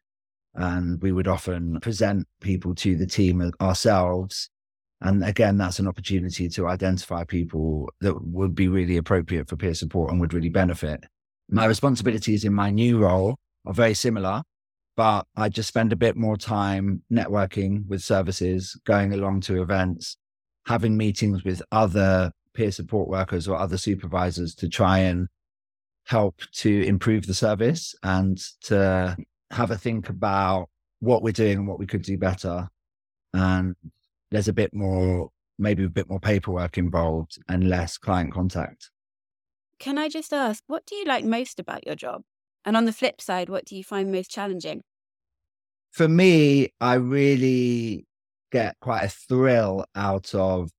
and 0.55 1.01
we 1.01 1.11
would 1.11 1.27
often 1.27 1.79
present 1.79 2.27
people 2.41 2.75
to 2.75 2.95
the 2.95 3.07
team 3.07 3.51
ourselves. 3.61 4.49
And 5.01 5.23
again, 5.23 5.57
that's 5.57 5.79
an 5.79 5.87
opportunity 5.87 6.47
to 6.49 6.67
identify 6.67 7.23
people 7.23 7.89
that 8.01 8.23
would 8.23 8.53
be 8.53 8.67
really 8.67 8.97
appropriate 8.97 9.49
for 9.49 9.55
peer 9.55 9.73
support 9.73 10.11
and 10.11 10.19
would 10.19 10.33
really 10.33 10.49
benefit. 10.49 11.03
My 11.49 11.65
responsibilities 11.65 12.45
in 12.45 12.53
my 12.53 12.69
new 12.69 12.99
role 12.99 13.37
are 13.65 13.73
very 13.73 13.93
similar 13.93 14.43
but 14.95 15.25
I 15.35 15.49
just 15.49 15.69
spend 15.69 15.93
a 15.93 15.95
bit 15.95 16.15
more 16.15 16.37
time 16.37 17.03
networking 17.11 17.87
with 17.87 18.03
services, 18.03 18.79
going 18.85 19.13
along 19.13 19.41
to 19.41 19.61
events, 19.61 20.17
having 20.67 20.97
meetings 20.97 21.43
with 21.43 21.61
other 21.71 22.31
peer 22.53 22.71
support 22.71 23.07
workers 23.07 23.47
or 23.47 23.57
other 23.57 23.77
supervisors 23.77 24.53
to 24.55 24.67
try 24.67 24.99
and 24.99 25.27
help 26.05 26.41
to 26.51 26.83
improve 26.83 27.25
the 27.25 27.33
service 27.33 27.95
and 28.03 28.37
to 28.61 29.15
have 29.51 29.71
a 29.71 29.77
think 29.77 30.09
about 30.09 30.69
what 30.99 31.23
we're 31.23 31.31
doing 31.31 31.59
and 31.59 31.67
what 31.67 31.79
we 31.79 31.87
could 31.87 32.01
do 32.01 32.17
better. 32.17 32.69
And 33.33 33.75
there's 34.29 34.47
a 34.47 34.53
bit 34.53 34.73
more, 34.73 35.29
maybe 35.59 35.83
a 35.83 35.89
bit 35.89 36.09
more 36.09 36.19
paperwork 36.19 36.77
involved 36.77 37.37
and 37.47 37.69
less 37.69 37.97
client 37.97 38.33
contact. 38.33 38.89
Can 39.79 39.97
I 39.97 40.09
just 40.09 40.31
ask, 40.31 40.63
what 40.67 40.85
do 40.85 40.95
you 40.95 41.05
like 41.05 41.25
most 41.25 41.59
about 41.59 41.85
your 41.85 41.95
job? 41.95 42.21
And 42.63 42.77
on 42.77 42.85
the 42.85 42.93
flip 42.93 43.19
side, 43.19 43.49
what 43.49 43.65
do 43.65 43.75
you 43.75 43.83
find 43.83 44.11
most 44.11 44.29
challenging? 44.29 44.83
For 45.91 46.07
me, 46.07 46.69
I 46.79 46.93
really 46.95 48.05
get 48.51 48.75
quite 48.79 49.03
a 49.03 49.09
thrill 49.09 49.85
out 49.95 50.33
of 50.35 50.69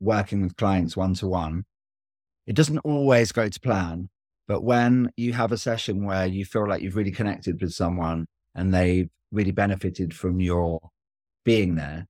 working 0.00 0.42
with 0.42 0.56
clients 0.56 0.96
one 0.96 1.14
to 1.14 1.26
one. 1.26 1.64
It 2.46 2.54
doesn't 2.54 2.78
always 2.78 3.32
go 3.32 3.48
to 3.48 3.60
plan, 3.60 4.10
but 4.52 4.64
when 4.64 5.10
you 5.16 5.32
have 5.32 5.50
a 5.50 5.56
session 5.56 6.04
where 6.04 6.26
you 6.26 6.44
feel 6.44 6.68
like 6.68 6.82
you've 6.82 6.94
really 6.94 7.10
connected 7.10 7.58
with 7.58 7.72
someone 7.72 8.26
and 8.54 8.74
they've 8.74 9.08
really 9.30 9.50
benefited 9.50 10.12
from 10.14 10.42
your 10.42 10.78
being 11.42 11.76
there, 11.76 12.06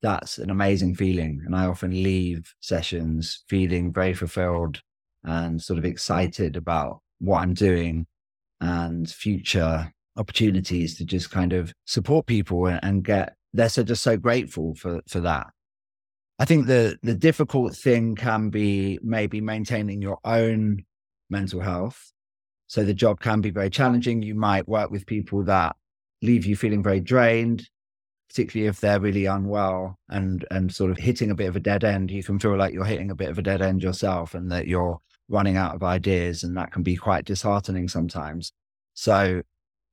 that's 0.00 0.38
an 0.38 0.48
amazing 0.48 0.94
feeling. 0.94 1.42
And 1.44 1.54
I 1.54 1.66
often 1.66 1.90
leave 1.90 2.54
sessions 2.60 3.44
feeling 3.50 3.92
very 3.92 4.14
fulfilled 4.14 4.80
and 5.24 5.60
sort 5.60 5.78
of 5.78 5.84
excited 5.84 6.56
about 6.56 7.00
what 7.18 7.42
I'm 7.42 7.52
doing 7.52 8.06
and 8.62 9.06
future 9.06 9.92
opportunities 10.16 10.96
to 10.96 11.04
just 11.04 11.30
kind 11.30 11.52
of 11.52 11.74
support 11.84 12.24
people 12.24 12.64
and 12.64 13.04
get 13.04 13.34
they're 13.52 13.68
so 13.68 13.82
just 13.82 14.02
so 14.02 14.16
grateful 14.16 14.74
for 14.74 15.00
for 15.08 15.20
that 15.20 15.46
i 16.38 16.44
think 16.44 16.66
the 16.66 16.98
the 17.02 17.14
difficult 17.14 17.74
thing 17.74 18.14
can 18.14 18.50
be 18.50 18.98
maybe 19.02 19.40
maintaining 19.40 20.02
your 20.02 20.18
own 20.24 20.84
mental 21.32 21.60
health. 21.60 22.12
So 22.68 22.84
the 22.84 22.94
job 22.94 23.20
can 23.20 23.40
be 23.40 23.50
very 23.50 23.70
challenging. 23.70 24.22
You 24.22 24.36
might 24.36 24.68
work 24.68 24.90
with 24.90 25.06
people 25.06 25.42
that 25.44 25.74
leave 26.22 26.46
you 26.46 26.54
feeling 26.54 26.82
very 26.82 27.00
drained 27.00 27.68
particularly 28.32 28.66
if 28.66 28.80
they're 28.80 28.98
really 28.98 29.26
unwell 29.26 29.98
and 30.08 30.46
and 30.50 30.74
sort 30.74 30.90
of 30.90 30.96
hitting 30.96 31.30
a 31.30 31.34
bit 31.34 31.48
of 31.48 31.56
a 31.56 31.60
dead 31.60 31.84
end. 31.84 32.10
You 32.10 32.22
can 32.22 32.38
feel 32.38 32.56
like 32.56 32.72
you're 32.72 32.84
hitting 32.84 33.10
a 33.10 33.14
bit 33.14 33.28
of 33.28 33.38
a 33.38 33.42
dead 33.42 33.60
end 33.60 33.82
yourself 33.82 34.32
and 34.32 34.50
that 34.50 34.66
you're 34.66 34.98
running 35.28 35.58
out 35.58 35.74
of 35.74 35.82
ideas 35.82 36.42
and 36.42 36.56
that 36.56 36.72
can 36.72 36.82
be 36.82 36.96
quite 36.96 37.26
disheartening 37.26 37.88
sometimes. 37.88 38.52
So 38.94 39.42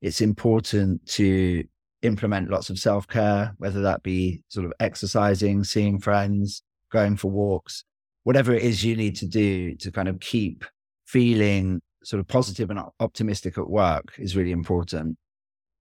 it's 0.01 0.21
important 0.21 1.05
to 1.17 1.65
implement 2.01 2.49
lots 2.49 2.69
of 2.69 2.79
self 2.79 3.09
care, 3.09 3.55
whether 3.57 3.81
that 3.81 4.03
be 4.03 4.41
sort 4.47 4.65
of 4.65 4.71
exercising, 4.79 5.65
seeing 5.65 5.99
friends, 5.99 6.63
going 6.93 7.17
for 7.17 7.29
walks, 7.29 7.83
whatever 8.23 8.53
it 8.53 8.63
is 8.63 8.85
you 8.85 8.95
need 8.95 9.17
to 9.17 9.25
do 9.27 9.75
to 9.75 9.91
kind 9.91 10.07
of 10.07 10.21
keep 10.21 10.63
feeling 11.09 11.81
sort 12.03 12.19
of 12.19 12.27
positive 12.27 12.69
and 12.69 12.79
optimistic 12.99 13.57
at 13.57 13.67
work 13.67 14.13
is 14.19 14.35
really 14.35 14.51
important. 14.51 15.17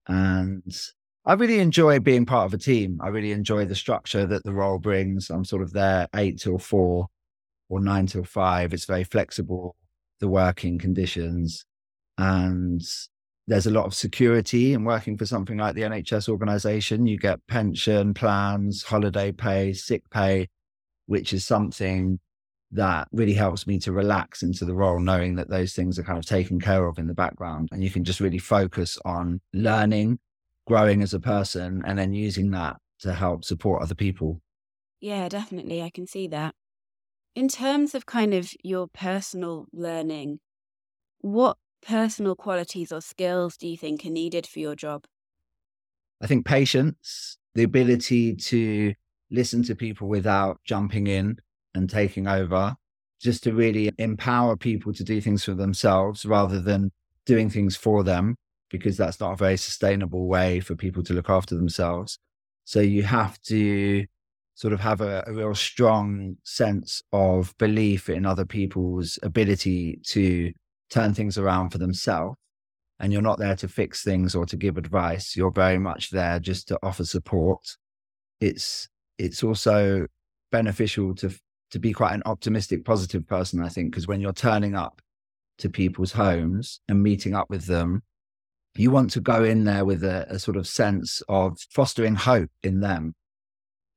And 0.07 0.75
I 1.23 1.33
really 1.33 1.59
enjoy 1.59 1.99
being 1.99 2.25
part 2.25 2.47
of 2.47 2.53
a 2.55 2.57
team. 2.57 2.99
I 3.01 3.09
really 3.09 3.31
enjoy 3.31 3.65
the 3.65 3.75
structure 3.75 4.25
that 4.25 4.43
the 4.43 4.53
role 4.53 4.79
brings. 4.79 5.29
I'm 5.29 5.45
sort 5.45 5.61
of 5.61 5.71
there 5.71 6.07
eight 6.15 6.39
till 6.39 6.57
four 6.57 7.07
or 7.69 7.79
nine 7.79 8.07
till 8.07 8.23
five. 8.23 8.73
It's 8.73 8.85
very 8.85 9.03
flexible, 9.03 9.75
the 10.19 10.27
working 10.27 10.79
conditions. 10.79 11.63
And 12.17 12.81
there's 13.47 13.67
a 13.67 13.71
lot 13.71 13.85
of 13.85 13.93
security 13.93 14.73
in 14.73 14.83
working 14.83 15.15
for 15.15 15.27
something 15.27 15.57
like 15.57 15.75
the 15.75 15.83
NHS 15.83 16.27
organization. 16.27 17.05
You 17.05 17.19
get 17.19 17.45
pension 17.47 18.15
plans, 18.15 18.81
holiday 18.81 19.31
pay, 19.31 19.73
sick 19.73 20.09
pay, 20.09 20.47
which 21.05 21.33
is 21.33 21.45
something 21.45 22.19
that 22.71 23.07
really 23.11 23.33
helps 23.33 23.65
me 23.65 23.79
to 23.79 23.91
relax 23.91 24.43
into 24.43 24.65
the 24.65 24.75
role, 24.75 24.99
knowing 24.99 25.35
that 25.35 25.49
those 25.49 25.73
things 25.73 25.97
are 25.97 26.03
kind 26.03 26.19
of 26.19 26.25
taken 26.25 26.59
care 26.59 26.85
of 26.85 26.99
in 26.99 27.07
the 27.07 27.13
background. 27.13 27.69
And 27.71 27.83
you 27.83 27.89
can 27.89 28.03
just 28.03 28.19
really 28.19 28.37
focus 28.37 28.97
on 29.05 29.41
learning, 29.53 30.19
growing 30.67 31.01
as 31.01 31.13
a 31.13 31.19
person, 31.19 31.81
and 31.85 31.97
then 31.97 32.13
using 32.13 32.51
that 32.51 32.77
to 32.99 33.13
help 33.13 33.43
support 33.43 33.81
other 33.81 33.95
people. 33.95 34.41
Yeah, 34.99 35.29
definitely. 35.29 35.81
I 35.81 35.89
can 35.89 36.05
see 36.05 36.27
that. 36.27 36.53
In 37.35 37.47
terms 37.47 37.95
of 37.95 38.05
kind 38.05 38.33
of 38.33 38.51
your 38.63 38.87
personal 38.87 39.67
learning, 39.71 40.39
what 41.21 41.57
personal 41.81 42.35
qualities 42.35 42.91
or 42.91 43.01
skills 43.01 43.57
do 43.57 43.67
you 43.67 43.77
think 43.77 44.05
are 44.05 44.09
needed 44.09 44.45
for 44.45 44.59
your 44.59 44.75
job? 44.75 45.05
I 46.21 46.27
think 46.27 46.45
patience, 46.45 47.37
the 47.55 47.63
ability 47.63 48.35
to 48.35 48.93
listen 49.31 49.63
to 49.63 49.75
people 49.75 50.07
without 50.07 50.59
jumping 50.65 51.07
in 51.07 51.37
and 51.75 51.89
taking 51.89 52.27
over, 52.27 52.75
just 53.21 53.43
to 53.43 53.53
really 53.53 53.91
empower 53.97 54.55
people 54.55 54.93
to 54.93 55.03
do 55.03 55.21
things 55.21 55.43
for 55.43 55.53
themselves 55.53 56.25
rather 56.25 56.61
than 56.61 56.91
doing 57.25 57.49
things 57.49 57.75
for 57.75 58.03
them, 58.03 58.35
because 58.69 58.97
that's 58.97 59.19
not 59.19 59.33
a 59.33 59.37
very 59.37 59.57
sustainable 59.57 60.27
way 60.27 60.59
for 60.59 60.75
people 60.75 61.03
to 61.03 61.13
look 61.13 61.29
after 61.29 61.55
themselves. 61.55 62.17
So 62.65 62.79
you 62.79 63.03
have 63.03 63.41
to 63.43 64.05
sort 64.55 64.73
of 64.73 64.79
have 64.79 65.01
a, 65.01 65.23
a 65.25 65.33
real 65.33 65.55
strong 65.55 66.35
sense 66.43 67.01
of 67.13 67.57
belief 67.57 68.09
in 68.09 68.25
other 68.25 68.45
people's 68.45 69.17
ability 69.23 69.99
to 70.03 70.51
turn 70.89 71.13
things 71.13 71.37
around 71.37 71.69
for 71.69 71.77
themselves. 71.77 72.35
And 72.99 73.13
you're 73.13 73.21
not 73.21 73.39
there 73.39 73.55
to 73.55 73.67
fix 73.69 74.03
things 74.03 74.35
or 74.35 74.45
to 74.47 74.57
give 74.57 74.77
advice. 74.77 75.35
You're 75.35 75.51
very 75.51 75.79
much 75.79 76.09
there 76.09 76.39
just 76.39 76.67
to 76.67 76.79
offer 76.83 77.05
support. 77.05 77.77
It's 78.41 78.89
it's 79.17 79.43
also 79.43 80.07
beneficial 80.51 81.15
to 81.15 81.33
to 81.71 81.79
be 81.79 81.93
quite 81.93 82.13
an 82.13 82.23
optimistic, 82.25 82.85
positive 82.85 83.27
person, 83.27 83.61
I 83.61 83.69
think, 83.69 83.91
because 83.91 84.07
when 84.07 84.21
you're 84.21 84.33
turning 84.33 84.75
up 84.75 85.01
to 85.59 85.69
people's 85.69 86.13
homes 86.13 86.79
and 86.87 87.03
meeting 87.03 87.35
up 87.35 87.49
with 87.49 87.65
them, 87.65 88.03
you 88.75 88.91
want 88.91 89.11
to 89.11 89.19
go 89.19 89.43
in 89.43 89.65
there 89.65 89.83
with 89.83 90.03
a, 90.03 90.25
a, 90.29 90.39
sort 90.39 90.55
of 90.55 90.67
sense 90.67 91.21
of 91.27 91.59
fostering 91.69 92.15
hope 92.15 92.49
in 92.63 92.79
them. 92.79 93.15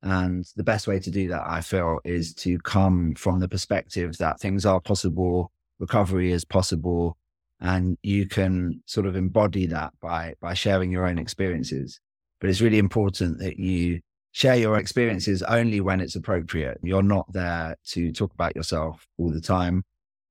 And 0.02 0.44
the 0.56 0.64
best 0.64 0.88
way 0.88 0.98
to 0.98 1.10
do 1.10 1.28
that, 1.28 1.42
I 1.46 1.60
feel, 1.60 2.00
is 2.04 2.34
to 2.36 2.58
come 2.58 3.14
from 3.14 3.38
the 3.38 3.48
perspective 3.48 4.16
that 4.18 4.40
things 4.40 4.66
are 4.66 4.80
possible, 4.80 5.52
recovery 5.78 6.32
is 6.32 6.44
possible, 6.44 7.16
and 7.60 7.96
you 8.02 8.26
can 8.26 8.82
sort 8.86 9.06
of 9.06 9.14
embody 9.14 9.66
that 9.66 9.92
by 10.00 10.34
by 10.40 10.54
sharing 10.54 10.90
your 10.90 11.06
own 11.06 11.18
experiences. 11.18 12.00
But 12.40 12.50
it's 12.50 12.60
really 12.60 12.78
important 12.78 13.38
that 13.38 13.60
you 13.60 14.00
share 14.32 14.56
your 14.56 14.78
experiences 14.78 15.42
only 15.42 15.80
when 15.80 16.00
it's 16.00 16.16
appropriate. 16.16 16.78
You're 16.82 17.02
not 17.02 17.30
there 17.32 17.76
to 17.88 18.12
talk 18.12 18.32
about 18.32 18.56
yourself 18.56 19.06
all 19.18 19.30
the 19.30 19.40
time. 19.40 19.84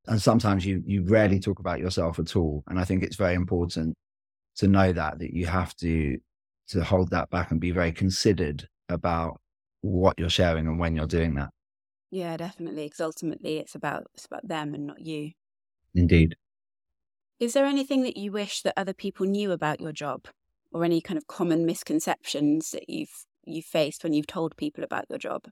And 0.08 0.22
sometimes 0.22 0.66
you 0.66 0.84
you 0.86 1.04
rarely 1.04 1.40
talk 1.40 1.60
about 1.60 1.80
yourself 1.80 2.20
at 2.20 2.36
all. 2.36 2.64
And 2.68 2.80
I 2.80 2.84
think 2.84 3.04
it's 3.04 3.16
very 3.16 3.36
important 3.36 3.96
to 4.58 4.68
know 4.68 4.92
that 4.92 5.20
that 5.20 5.34
you 5.34 5.46
have 5.46 5.76
to 5.78 6.18
to 6.70 6.84
hold 6.84 7.12
that 7.12 7.30
back 7.30 7.52
and 7.52 7.60
be 7.60 7.72
very 7.72 7.92
considered 7.92 8.68
about 8.90 9.40
what 9.82 10.18
you're 10.18 10.30
sharing 10.30 10.68
and 10.68 10.80
when 10.80 10.96
you're 10.96 11.08
doing 11.08 11.36
that. 11.36 11.50
Yeah, 12.10 12.36
definitely. 12.38 12.86
Because 12.86 13.02
ultimately 13.02 13.58
it's 13.58 13.76
about 13.76 14.08
it's 14.16 14.26
about 14.26 14.48
them 14.48 14.74
and 14.74 14.88
not 14.88 15.02
you. 15.02 15.32
Indeed. 15.94 16.36
Is 17.40 17.54
there 17.54 17.66
anything 17.66 18.04
that 18.04 18.18
you 18.18 18.32
wish 18.32 18.62
that 18.62 18.74
other 18.78 18.94
people 18.94 19.26
knew 19.26 19.52
about 19.52 19.80
your 19.80 19.92
job? 19.92 20.28
Or 20.74 20.86
any 20.86 21.02
kind 21.02 21.18
of 21.18 21.28
common 21.28 21.66
misconceptions 21.66 22.72
that 22.72 22.90
you've 22.90 23.26
you 23.46 23.62
faced 23.62 24.04
when 24.04 24.14
you've 24.14 24.28
told 24.28 24.56
people 24.58 24.84
about 24.84 25.06
your 25.10 25.20
job? 25.20 25.46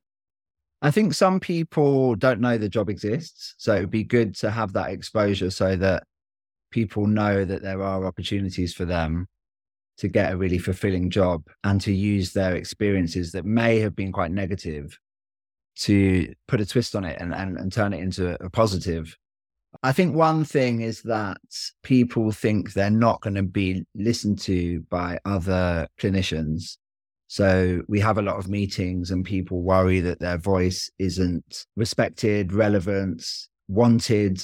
I 0.81 0.91
think 0.91 1.13
some 1.13 1.39
people 1.39 2.15
don't 2.15 2.39
know 2.39 2.58
the 2.58 2.69
job 2.69 2.89
exists. 2.89 3.55
So 3.58 3.75
it 3.75 3.81
would 3.81 3.91
be 3.91 4.03
good 4.03 4.36
to 4.36 4.51
have 4.51 4.74
that 4.74 4.91
exposure 4.91 5.51
so 5.51 5.75
that 5.75 6.03
people 6.72 7.08
know 7.08 7.43
that 7.43 7.62
there 7.62 7.81
are 7.81 8.05
opportunities 8.05 8.74
for 8.74 8.86
them 8.86 9.27
to 9.98 10.08
get 10.08 10.31
a 10.31 10.38
really 10.38 10.58
fulfilling 10.58 11.10
job 11.10 11.43
and 11.65 11.81
to 11.81 11.91
use 11.91 12.31
their 12.31 12.55
experiences 12.55 13.34
that 13.34 13.43
may 13.43 13.79
have 13.79 13.96
been 13.96 14.13
quite 14.13 14.31
negative 14.31 14.98
to 15.75 16.34
put 16.48 16.62
a 16.62 16.65
twist 16.65 16.96
on 16.96 17.03
it 17.03 17.19
and, 17.19 17.34
and, 17.34 17.58
and 17.58 17.74
turn 17.74 17.93
it 17.93 18.00
into 18.00 18.41
a 18.43 18.50
positive. 18.50 19.17
I 19.84 19.91
think 19.91 20.15
one 20.15 20.46
thing 20.46 20.81
is 20.81 21.01
that 21.03 21.38
people 21.84 22.31
think 22.31 22.74
they're 22.74 22.89
not 22.89 23.22
going 23.22 23.36
to 23.36 23.43
be 23.43 23.86
listened 23.93 24.39
to 24.39 24.81
by 24.89 25.19
other 25.25 25.88
clinicians 26.00 26.77
so 27.31 27.83
we 27.88 28.00
have 28.00 28.17
a 28.17 28.24
lot 28.24 28.38
of 28.38 28.50
meetings 28.50 29.12
and 29.12 29.24
people 29.24 29.62
worry 29.62 30.00
that 30.00 30.19
their 30.19 30.39
voice 30.39 30.89
isn't 30.98 31.67
respected, 31.75 32.51
relevant, 32.51 33.24
wanted. 33.67 34.43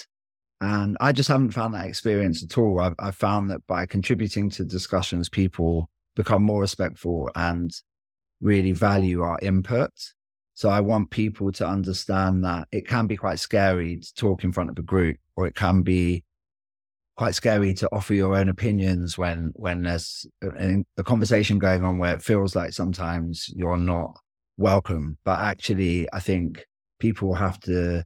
And 0.61 0.95
I 1.01 1.11
just 1.11 1.27
haven't 1.27 1.49
found 1.49 1.73
that 1.73 1.87
experience 1.87 2.43
at 2.43 2.59
all. 2.59 2.79
I've, 2.79 2.93
I've 2.99 3.15
found 3.15 3.49
that 3.49 3.65
by 3.65 3.87
contributing 3.87 4.51
to 4.51 4.63
discussions, 4.63 5.29
people 5.29 5.89
become 6.15 6.43
more 6.43 6.61
respectful 6.61 7.31
and 7.33 7.71
really 8.39 8.71
value 8.71 9.23
our 9.23 9.39
input. 9.41 9.89
So 10.53 10.69
I 10.69 10.79
want 10.81 11.09
people 11.09 11.51
to 11.53 11.67
understand 11.67 12.43
that 12.43 12.67
it 12.71 12.87
can 12.87 13.07
be 13.07 13.17
quite 13.17 13.39
scary 13.39 13.97
to 13.97 14.13
talk 14.13 14.43
in 14.43 14.51
front 14.51 14.69
of 14.69 14.77
a 14.77 14.83
group, 14.83 15.17
or 15.35 15.47
it 15.47 15.55
can 15.55 15.81
be 15.81 16.23
quite 17.15 17.35
scary 17.35 17.73
to 17.73 17.89
offer 17.91 18.13
your 18.13 18.35
own 18.35 18.49
opinions 18.49 19.17
when 19.17 19.51
when 19.55 19.83
there's 19.83 20.25
a, 20.43 20.83
a, 20.97 21.03
conversation 21.03 21.57
going 21.57 21.83
on 21.83 21.97
where 21.97 22.13
it 22.13 22.21
feels 22.21 22.55
like 22.55 22.73
sometimes 22.73 23.49
you're 23.55 23.77
not 23.77 24.17
welcome. 24.57 25.17
But 25.23 25.39
actually 25.39 26.07
i 26.13 26.19
think 26.19 26.65
people 26.99 27.33
have 27.33 27.59
to 27.61 28.03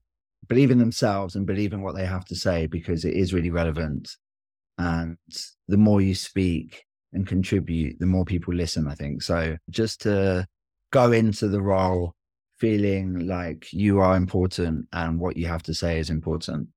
believe 0.48 0.72
in 0.72 0.80
themselves 0.80 1.36
and 1.36 1.46
believe 1.46 1.74
in 1.74 1.82
what 1.82 1.96
they 1.96 2.06
have 2.06 2.26
to 2.26 2.36
say 2.36 2.66
because 2.68 3.06
it 3.06 3.14
is 3.14 3.34
really 3.34 3.52
relevant. 3.52 4.10
And 4.78 5.18
the 5.68 5.78
more 5.78 6.02
you 6.02 6.16
speak 6.16 6.84
and 7.14 7.28
contribute 7.28 8.00
the 8.00 8.06
more 8.06 8.26
people 8.26 8.54
listen 8.54 8.88
i 8.88 8.96
think. 8.96 9.22
So 9.24 9.58
just 9.70 10.02
to 10.02 10.46
go 10.92 11.12
into 11.12 11.48
the 11.48 11.62
role 11.62 12.14
feeling 12.60 13.28
like 13.28 13.72
you 13.72 14.00
are 14.00 14.18
important 14.18 14.86
and 14.92 15.20
what 15.20 15.38
you 15.38 15.48
have 15.48 15.64
to 15.64 15.74
say 15.74 15.98
is 15.98 16.10
important 16.10 16.68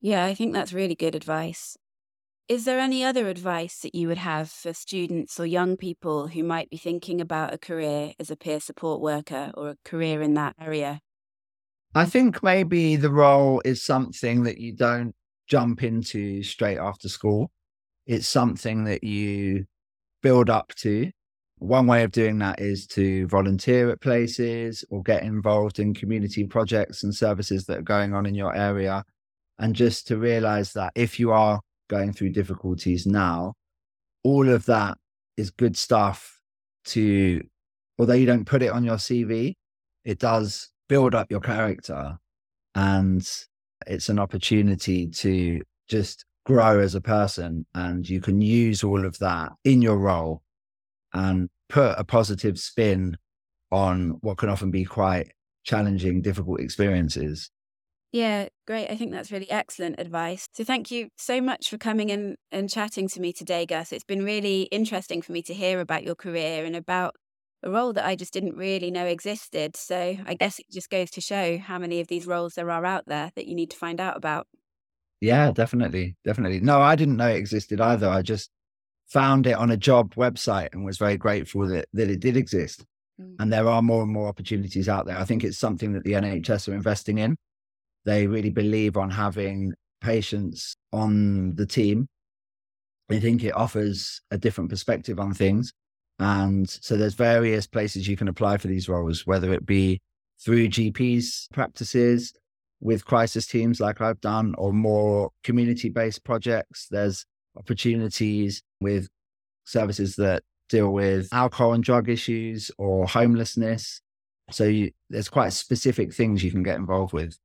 yeah, 0.00 0.24
I 0.24 0.34
think 0.34 0.52
that's 0.52 0.72
really 0.72 0.94
good 0.94 1.14
advice. 1.14 1.76
Is 2.48 2.64
there 2.64 2.80
any 2.80 3.04
other 3.04 3.28
advice 3.28 3.78
that 3.80 3.94
you 3.94 4.08
would 4.08 4.18
have 4.18 4.50
for 4.50 4.72
students 4.72 5.38
or 5.38 5.46
young 5.46 5.76
people 5.76 6.28
who 6.28 6.42
might 6.42 6.68
be 6.68 6.76
thinking 6.76 7.20
about 7.20 7.54
a 7.54 7.58
career 7.58 8.12
as 8.18 8.30
a 8.30 8.36
peer 8.36 8.58
support 8.58 9.00
worker 9.00 9.52
or 9.54 9.70
a 9.70 9.76
career 9.84 10.20
in 10.20 10.34
that 10.34 10.56
area? 10.60 11.00
I 11.94 12.06
think 12.06 12.42
maybe 12.42 12.96
the 12.96 13.10
role 13.10 13.62
is 13.64 13.84
something 13.84 14.42
that 14.44 14.58
you 14.58 14.74
don't 14.74 15.14
jump 15.46 15.82
into 15.82 16.42
straight 16.42 16.78
after 16.78 17.08
school. 17.08 17.52
It's 18.06 18.26
something 18.26 18.84
that 18.84 19.04
you 19.04 19.66
build 20.22 20.50
up 20.50 20.74
to. 20.76 21.10
One 21.58 21.86
way 21.86 22.04
of 22.04 22.10
doing 22.10 22.38
that 22.38 22.58
is 22.58 22.86
to 22.88 23.28
volunteer 23.28 23.90
at 23.90 24.00
places 24.00 24.84
or 24.90 25.02
get 25.02 25.22
involved 25.22 25.78
in 25.78 25.94
community 25.94 26.44
projects 26.44 27.04
and 27.04 27.14
services 27.14 27.66
that 27.66 27.78
are 27.78 27.82
going 27.82 28.14
on 28.14 28.26
in 28.26 28.34
your 28.34 28.56
area 28.56 29.04
and 29.60 29.76
just 29.76 30.08
to 30.08 30.16
realize 30.16 30.72
that 30.72 30.90
if 30.96 31.20
you 31.20 31.30
are 31.30 31.60
going 31.88 32.12
through 32.12 32.30
difficulties 32.30 33.06
now, 33.06 33.54
all 34.24 34.48
of 34.48 34.64
that 34.66 34.96
is 35.36 35.50
good 35.50 35.76
stuff 35.76 36.40
to, 36.86 37.42
although 37.98 38.14
you 38.14 38.26
don't 38.26 38.46
put 38.46 38.62
it 38.62 38.72
on 38.72 38.84
your 38.84 38.96
CV, 38.96 39.52
it 40.04 40.18
does 40.18 40.70
build 40.88 41.14
up 41.14 41.30
your 41.30 41.40
character 41.40 42.18
and 42.74 43.30
it's 43.86 44.08
an 44.08 44.18
opportunity 44.18 45.06
to 45.06 45.60
just 45.88 46.24
grow 46.46 46.80
as 46.80 46.94
a 46.94 47.00
person 47.00 47.66
and 47.74 48.08
you 48.08 48.20
can 48.20 48.40
use 48.40 48.82
all 48.82 49.04
of 49.04 49.18
that 49.18 49.52
in 49.64 49.82
your 49.82 49.98
role 49.98 50.42
and 51.12 51.50
put 51.68 51.94
a 51.98 52.04
positive 52.04 52.58
spin 52.58 53.16
on 53.70 54.18
what 54.22 54.38
can 54.38 54.48
often 54.48 54.70
be 54.70 54.84
quite 54.84 55.32
challenging 55.64 56.22
difficult 56.22 56.60
experiences 56.60 57.50
yeah, 58.12 58.48
great. 58.66 58.88
I 58.90 58.96
think 58.96 59.12
that's 59.12 59.30
really 59.30 59.50
excellent 59.50 60.00
advice. 60.00 60.48
So 60.52 60.64
thank 60.64 60.90
you 60.90 61.08
so 61.16 61.40
much 61.40 61.70
for 61.70 61.78
coming 61.78 62.10
in 62.10 62.36
and 62.50 62.68
chatting 62.68 63.08
to 63.08 63.20
me 63.20 63.32
today, 63.32 63.66
Gus. 63.66 63.92
It's 63.92 64.04
been 64.04 64.24
really 64.24 64.62
interesting 64.62 65.22
for 65.22 65.32
me 65.32 65.42
to 65.42 65.54
hear 65.54 65.80
about 65.80 66.02
your 66.02 66.16
career 66.16 66.64
and 66.64 66.74
about 66.74 67.14
a 67.62 67.70
role 67.70 67.92
that 67.92 68.06
I 68.06 68.16
just 68.16 68.32
didn't 68.32 68.56
really 68.56 68.90
know 68.90 69.06
existed. 69.06 69.76
So 69.76 70.16
I 70.26 70.34
guess 70.34 70.58
it 70.58 70.66
just 70.70 70.90
goes 70.90 71.10
to 71.12 71.20
show 71.20 71.58
how 71.58 71.78
many 71.78 72.00
of 72.00 72.08
these 72.08 72.26
roles 72.26 72.54
there 72.54 72.70
are 72.70 72.84
out 72.84 73.04
there 73.06 73.30
that 73.36 73.46
you 73.46 73.54
need 73.54 73.70
to 73.70 73.76
find 73.76 74.00
out 74.00 74.16
about. 74.16 74.46
Yeah, 75.20 75.52
definitely. 75.52 76.16
Definitely. 76.24 76.60
No, 76.60 76.80
I 76.80 76.96
didn't 76.96 77.16
know 77.16 77.28
it 77.28 77.36
existed 77.36 77.80
either. 77.80 78.08
I 78.08 78.22
just 78.22 78.50
found 79.06 79.46
it 79.46 79.52
on 79.52 79.70
a 79.70 79.76
job 79.76 80.14
website 80.14 80.70
and 80.72 80.84
was 80.84 80.98
very 80.98 81.16
grateful 81.16 81.66
that, 81.68 81.86
that 81.92 82.10
it 82.10 82.20
did 82.20 82.36
exist. 82.36 82.84
Mm. 83.20 83.36
And 83.38 83.52
there 83.52 83.68
are 83.68 83.82
more 83.82 84.02
and 84.02 84.12
more 84.12 84.28
opportunities 84.28 84.88
out 84.88 85.06
there. 85.06 85.18
I 85.18 85.24
think 85.24 85.44
it's 85.44 85.58
something 85.58 85.92
that 85.92 86.04
the 86.04 86.12
NHS 86.12 86.68
are 86.68 86.74
investing 86.74 87.18
in. 87.18 87.36
They 88.04 88.26
really 88.26 88.50
believe 88.50 88.96
on 88.96 89.10
having 89.10 89.74
patients 90.00 90.76
on 90.92 91.54
the 91.54 91.66
team. 91.66 92.08
They 93.08 93.20
think 93.20 93.42
it 93.42 93.54
offers 93.54 94.20
a 94.30 94.38
different 94.38 94.70
perspective 94.70 95.18
on 95.18 95.34
things. 95.34 95.72
And 96.18 96.68
so 96.68 96.96
there's 96.96 97.14
various 97.14 97.66
places 97.66 98.06
you 98.06 98.16
can 98.16 98.28
apply 98.28 98.58
for 98.58 98.68
these 98.68 98.88
roles, 98.88 99.26
whether 99.26 99.52
it 99.52 99.66
be 99.66 100.00
through 100.42 100.68
GPs 100.68 101.50
practices 101.52 102.32
with 102.80 103.04
crisis 103.04 103.46
teams 103.46 103.80
like 103.80 104.00
I've 104.00 104.20
done, 104.20 104.54
or 104.56 104.72
more 104.72 105.30
community 105.44 105.88
based 105.88 106.24
projects. 106.24 106.88
There's 106.90 107.24
opportunities 107.56 108.62
with 108.80 109.08
services 109.64 110.16
that 110.16 110.42
deal 110.68 110.92
with 110.92 111.28
alcohol 111.32 111.74
and 111.74 111.84
drug 111.84 112.08
issues 112.08 112.70
or 112.78 113.06
homelessness. 113.06 114.00
So 114.50 114.64
you, 114.64 114.92
there's 115.10 115.28
quite 115.28 115.52
specific 115.52 116.14
things 116.14 116.42
you 116.42 116.50
can 116.50 116.62
get 116.62 116.76
involved 116.76 117.12
with. 117.12 117.36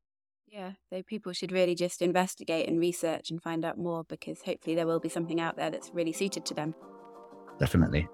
Yeah, 0.55 0.71
so 0.89 1.03
people 1.03 1.33
should 1.33 1.51
really 1.51 1.75
just 1.75 2.01
investigate 2.01 2.69
and 2.69 2.79
research 2.79 3.29
and 3.29 3.43
find 3.43 3.65
out 3.65 3.77
more 3.77 4.05
because 4.05 4.41
hopefully 4.41 4.73
there 4.73 4.87
will 4.87 5.01
be 5.01 5.09
something 5.09 5.41
out 5.41 5.57
there 5.57 5.69
that's 5.69 5.91
really 5.93 6.13
suited 6.13 6.45
to 6.45 6.53
them. 6.53 6.73
Definitely. 7.59 8.07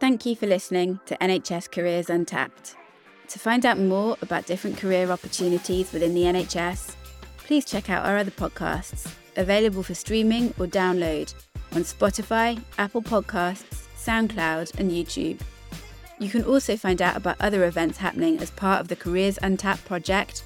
Thank 0.00 0.26
you 0.26 0.34
for 0.34 0.48
listening 0.48 0.98
to 1.06 1.16
NHS 1.18 1.70
Careers 1.70 2.10
Untapped. 2.10 2.74
To 3.28 3.38
find 3.38 3.64
out 3.64 3.78
more 3.78 4.16
about 4.22 4.46
different 4.46 4.76
career 4.76 5.08
opportunities 5.08 5.92
within 5.92 6.14
the 6.14 6.22
NHS, 6.22 6.96
please 7.36 7.64
check 7.64 7.90
out 7.90 8.04
our 8.04 8.16
other 8.16 8.32
podcasts, 8.32 9.08
available 9.36 9.84
for 9.84 9.94
streaming 9.94 10.48
or 10.58 10.66
download 10.66 11.32
on 11.74 11.82
Spotify, 11.82 12.60
Apple 12.76 13.02
Podcasts, 13.02 13.86
SoundCloud, 13.96 14.80
and 14.80 14.90
YouTube. 14.90 15.40
You 16.18 16.28
can 16.28 16.42
also 16.42 16.76
find 16.76 17.00
out 17.00 17.16
about 17.16 17.40
other 17.40 17.66
events 17.66 17.98
happening 17.98 18.40
as 18.40 18.50
part 18.50 18.80
of 18.80 18.88
the 18.88 18.96
Careers 18.96 19.38
Untapped 19.42 19.84
project 19.84 20.42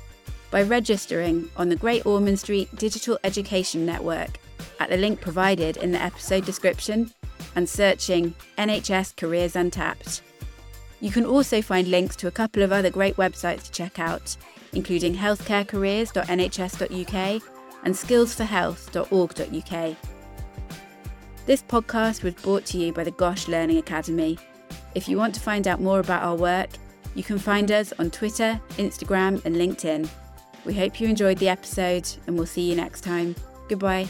by 0.51 0.63
registering 0.63 1.49
on 1.57 1.69
the 1.69 1.77
Great 1.77 2.07
Ormond 2.07 2.39
Street 2.39 2.75
Digital 2.77 3.19
Education 3.25 3.87
Network 3.87 4.39
at 4.79 4.91
the 4.91 4.97
link 4.97 5.21
provided 5.21 5.77
in 5.77 5.93
the 5.93 6.03
episode 6.03 6.45
description 6.45 7.11
and 7.55 7.69
searching 7.69 8.35
NHS 8.59 9.17
Careers 9.17 9.57
Untapped. 9.57 10.23
You 11.01 11.11
can 11.11 11.25
also 11.25 11.63
find 11.63 11.89
links 11.89 12.17
to 12.17 12.27
a 12.27 12.33
couple 12.33 12.63
of 12.63 12.73
other 12.73 12.91
great 12.91 13.17
websites 13.17 13.63
to 13.65 13.73
check 13.73 13.99
out, 13.99 14.37
including 14.73 15.15
healthcarecareers.nhs.uk 15.15 17.43
and 17.85 17.95
skillsforhealth.org.uk. 17.95 19.97
This 21.47 21.63
podcast 21.63 22.23
was 22.23 22.35
brought 22.35 22.67
to 22.67 22.77
you 22.79 22.93
by 22.93 23.05
the 23.05 23.11
GOSH 23.11 23.49
Learning 23.49 23.79
Academy. 23.79 24.39
If 24.95 25.09
you 25.09 25.17
want 25.17 25.35
to 25.35 25.41
find 25.41 25.67
out 25.67 25.81
more 25.81 26.01
about 26.01 26.23
our 26.23 26.37
work, 26.37 26.69
you 27.15 27.25
can 27.25 27.39
find 27.39 27.73
us 27.73 27.95
on 27.99 28.11
Twitter, 28.11 28.61
Instagram, 28.77 29.43
and 29.45 29.57
LinkedIn. 29.57 30.09
We 30.65 30.75
hope 30.75 31.01
you 31.01 31.09
enjoyed 31.09 31.39
the 31.39 31.49
episode 31.49 32.09
and 32.27 32.37
we'll 32.37 32.47
see 32.47 32.69
you 32.69 32.77
next 32.77 33.03
time. 33.03 33.35
Goodbye. 33.69 34.09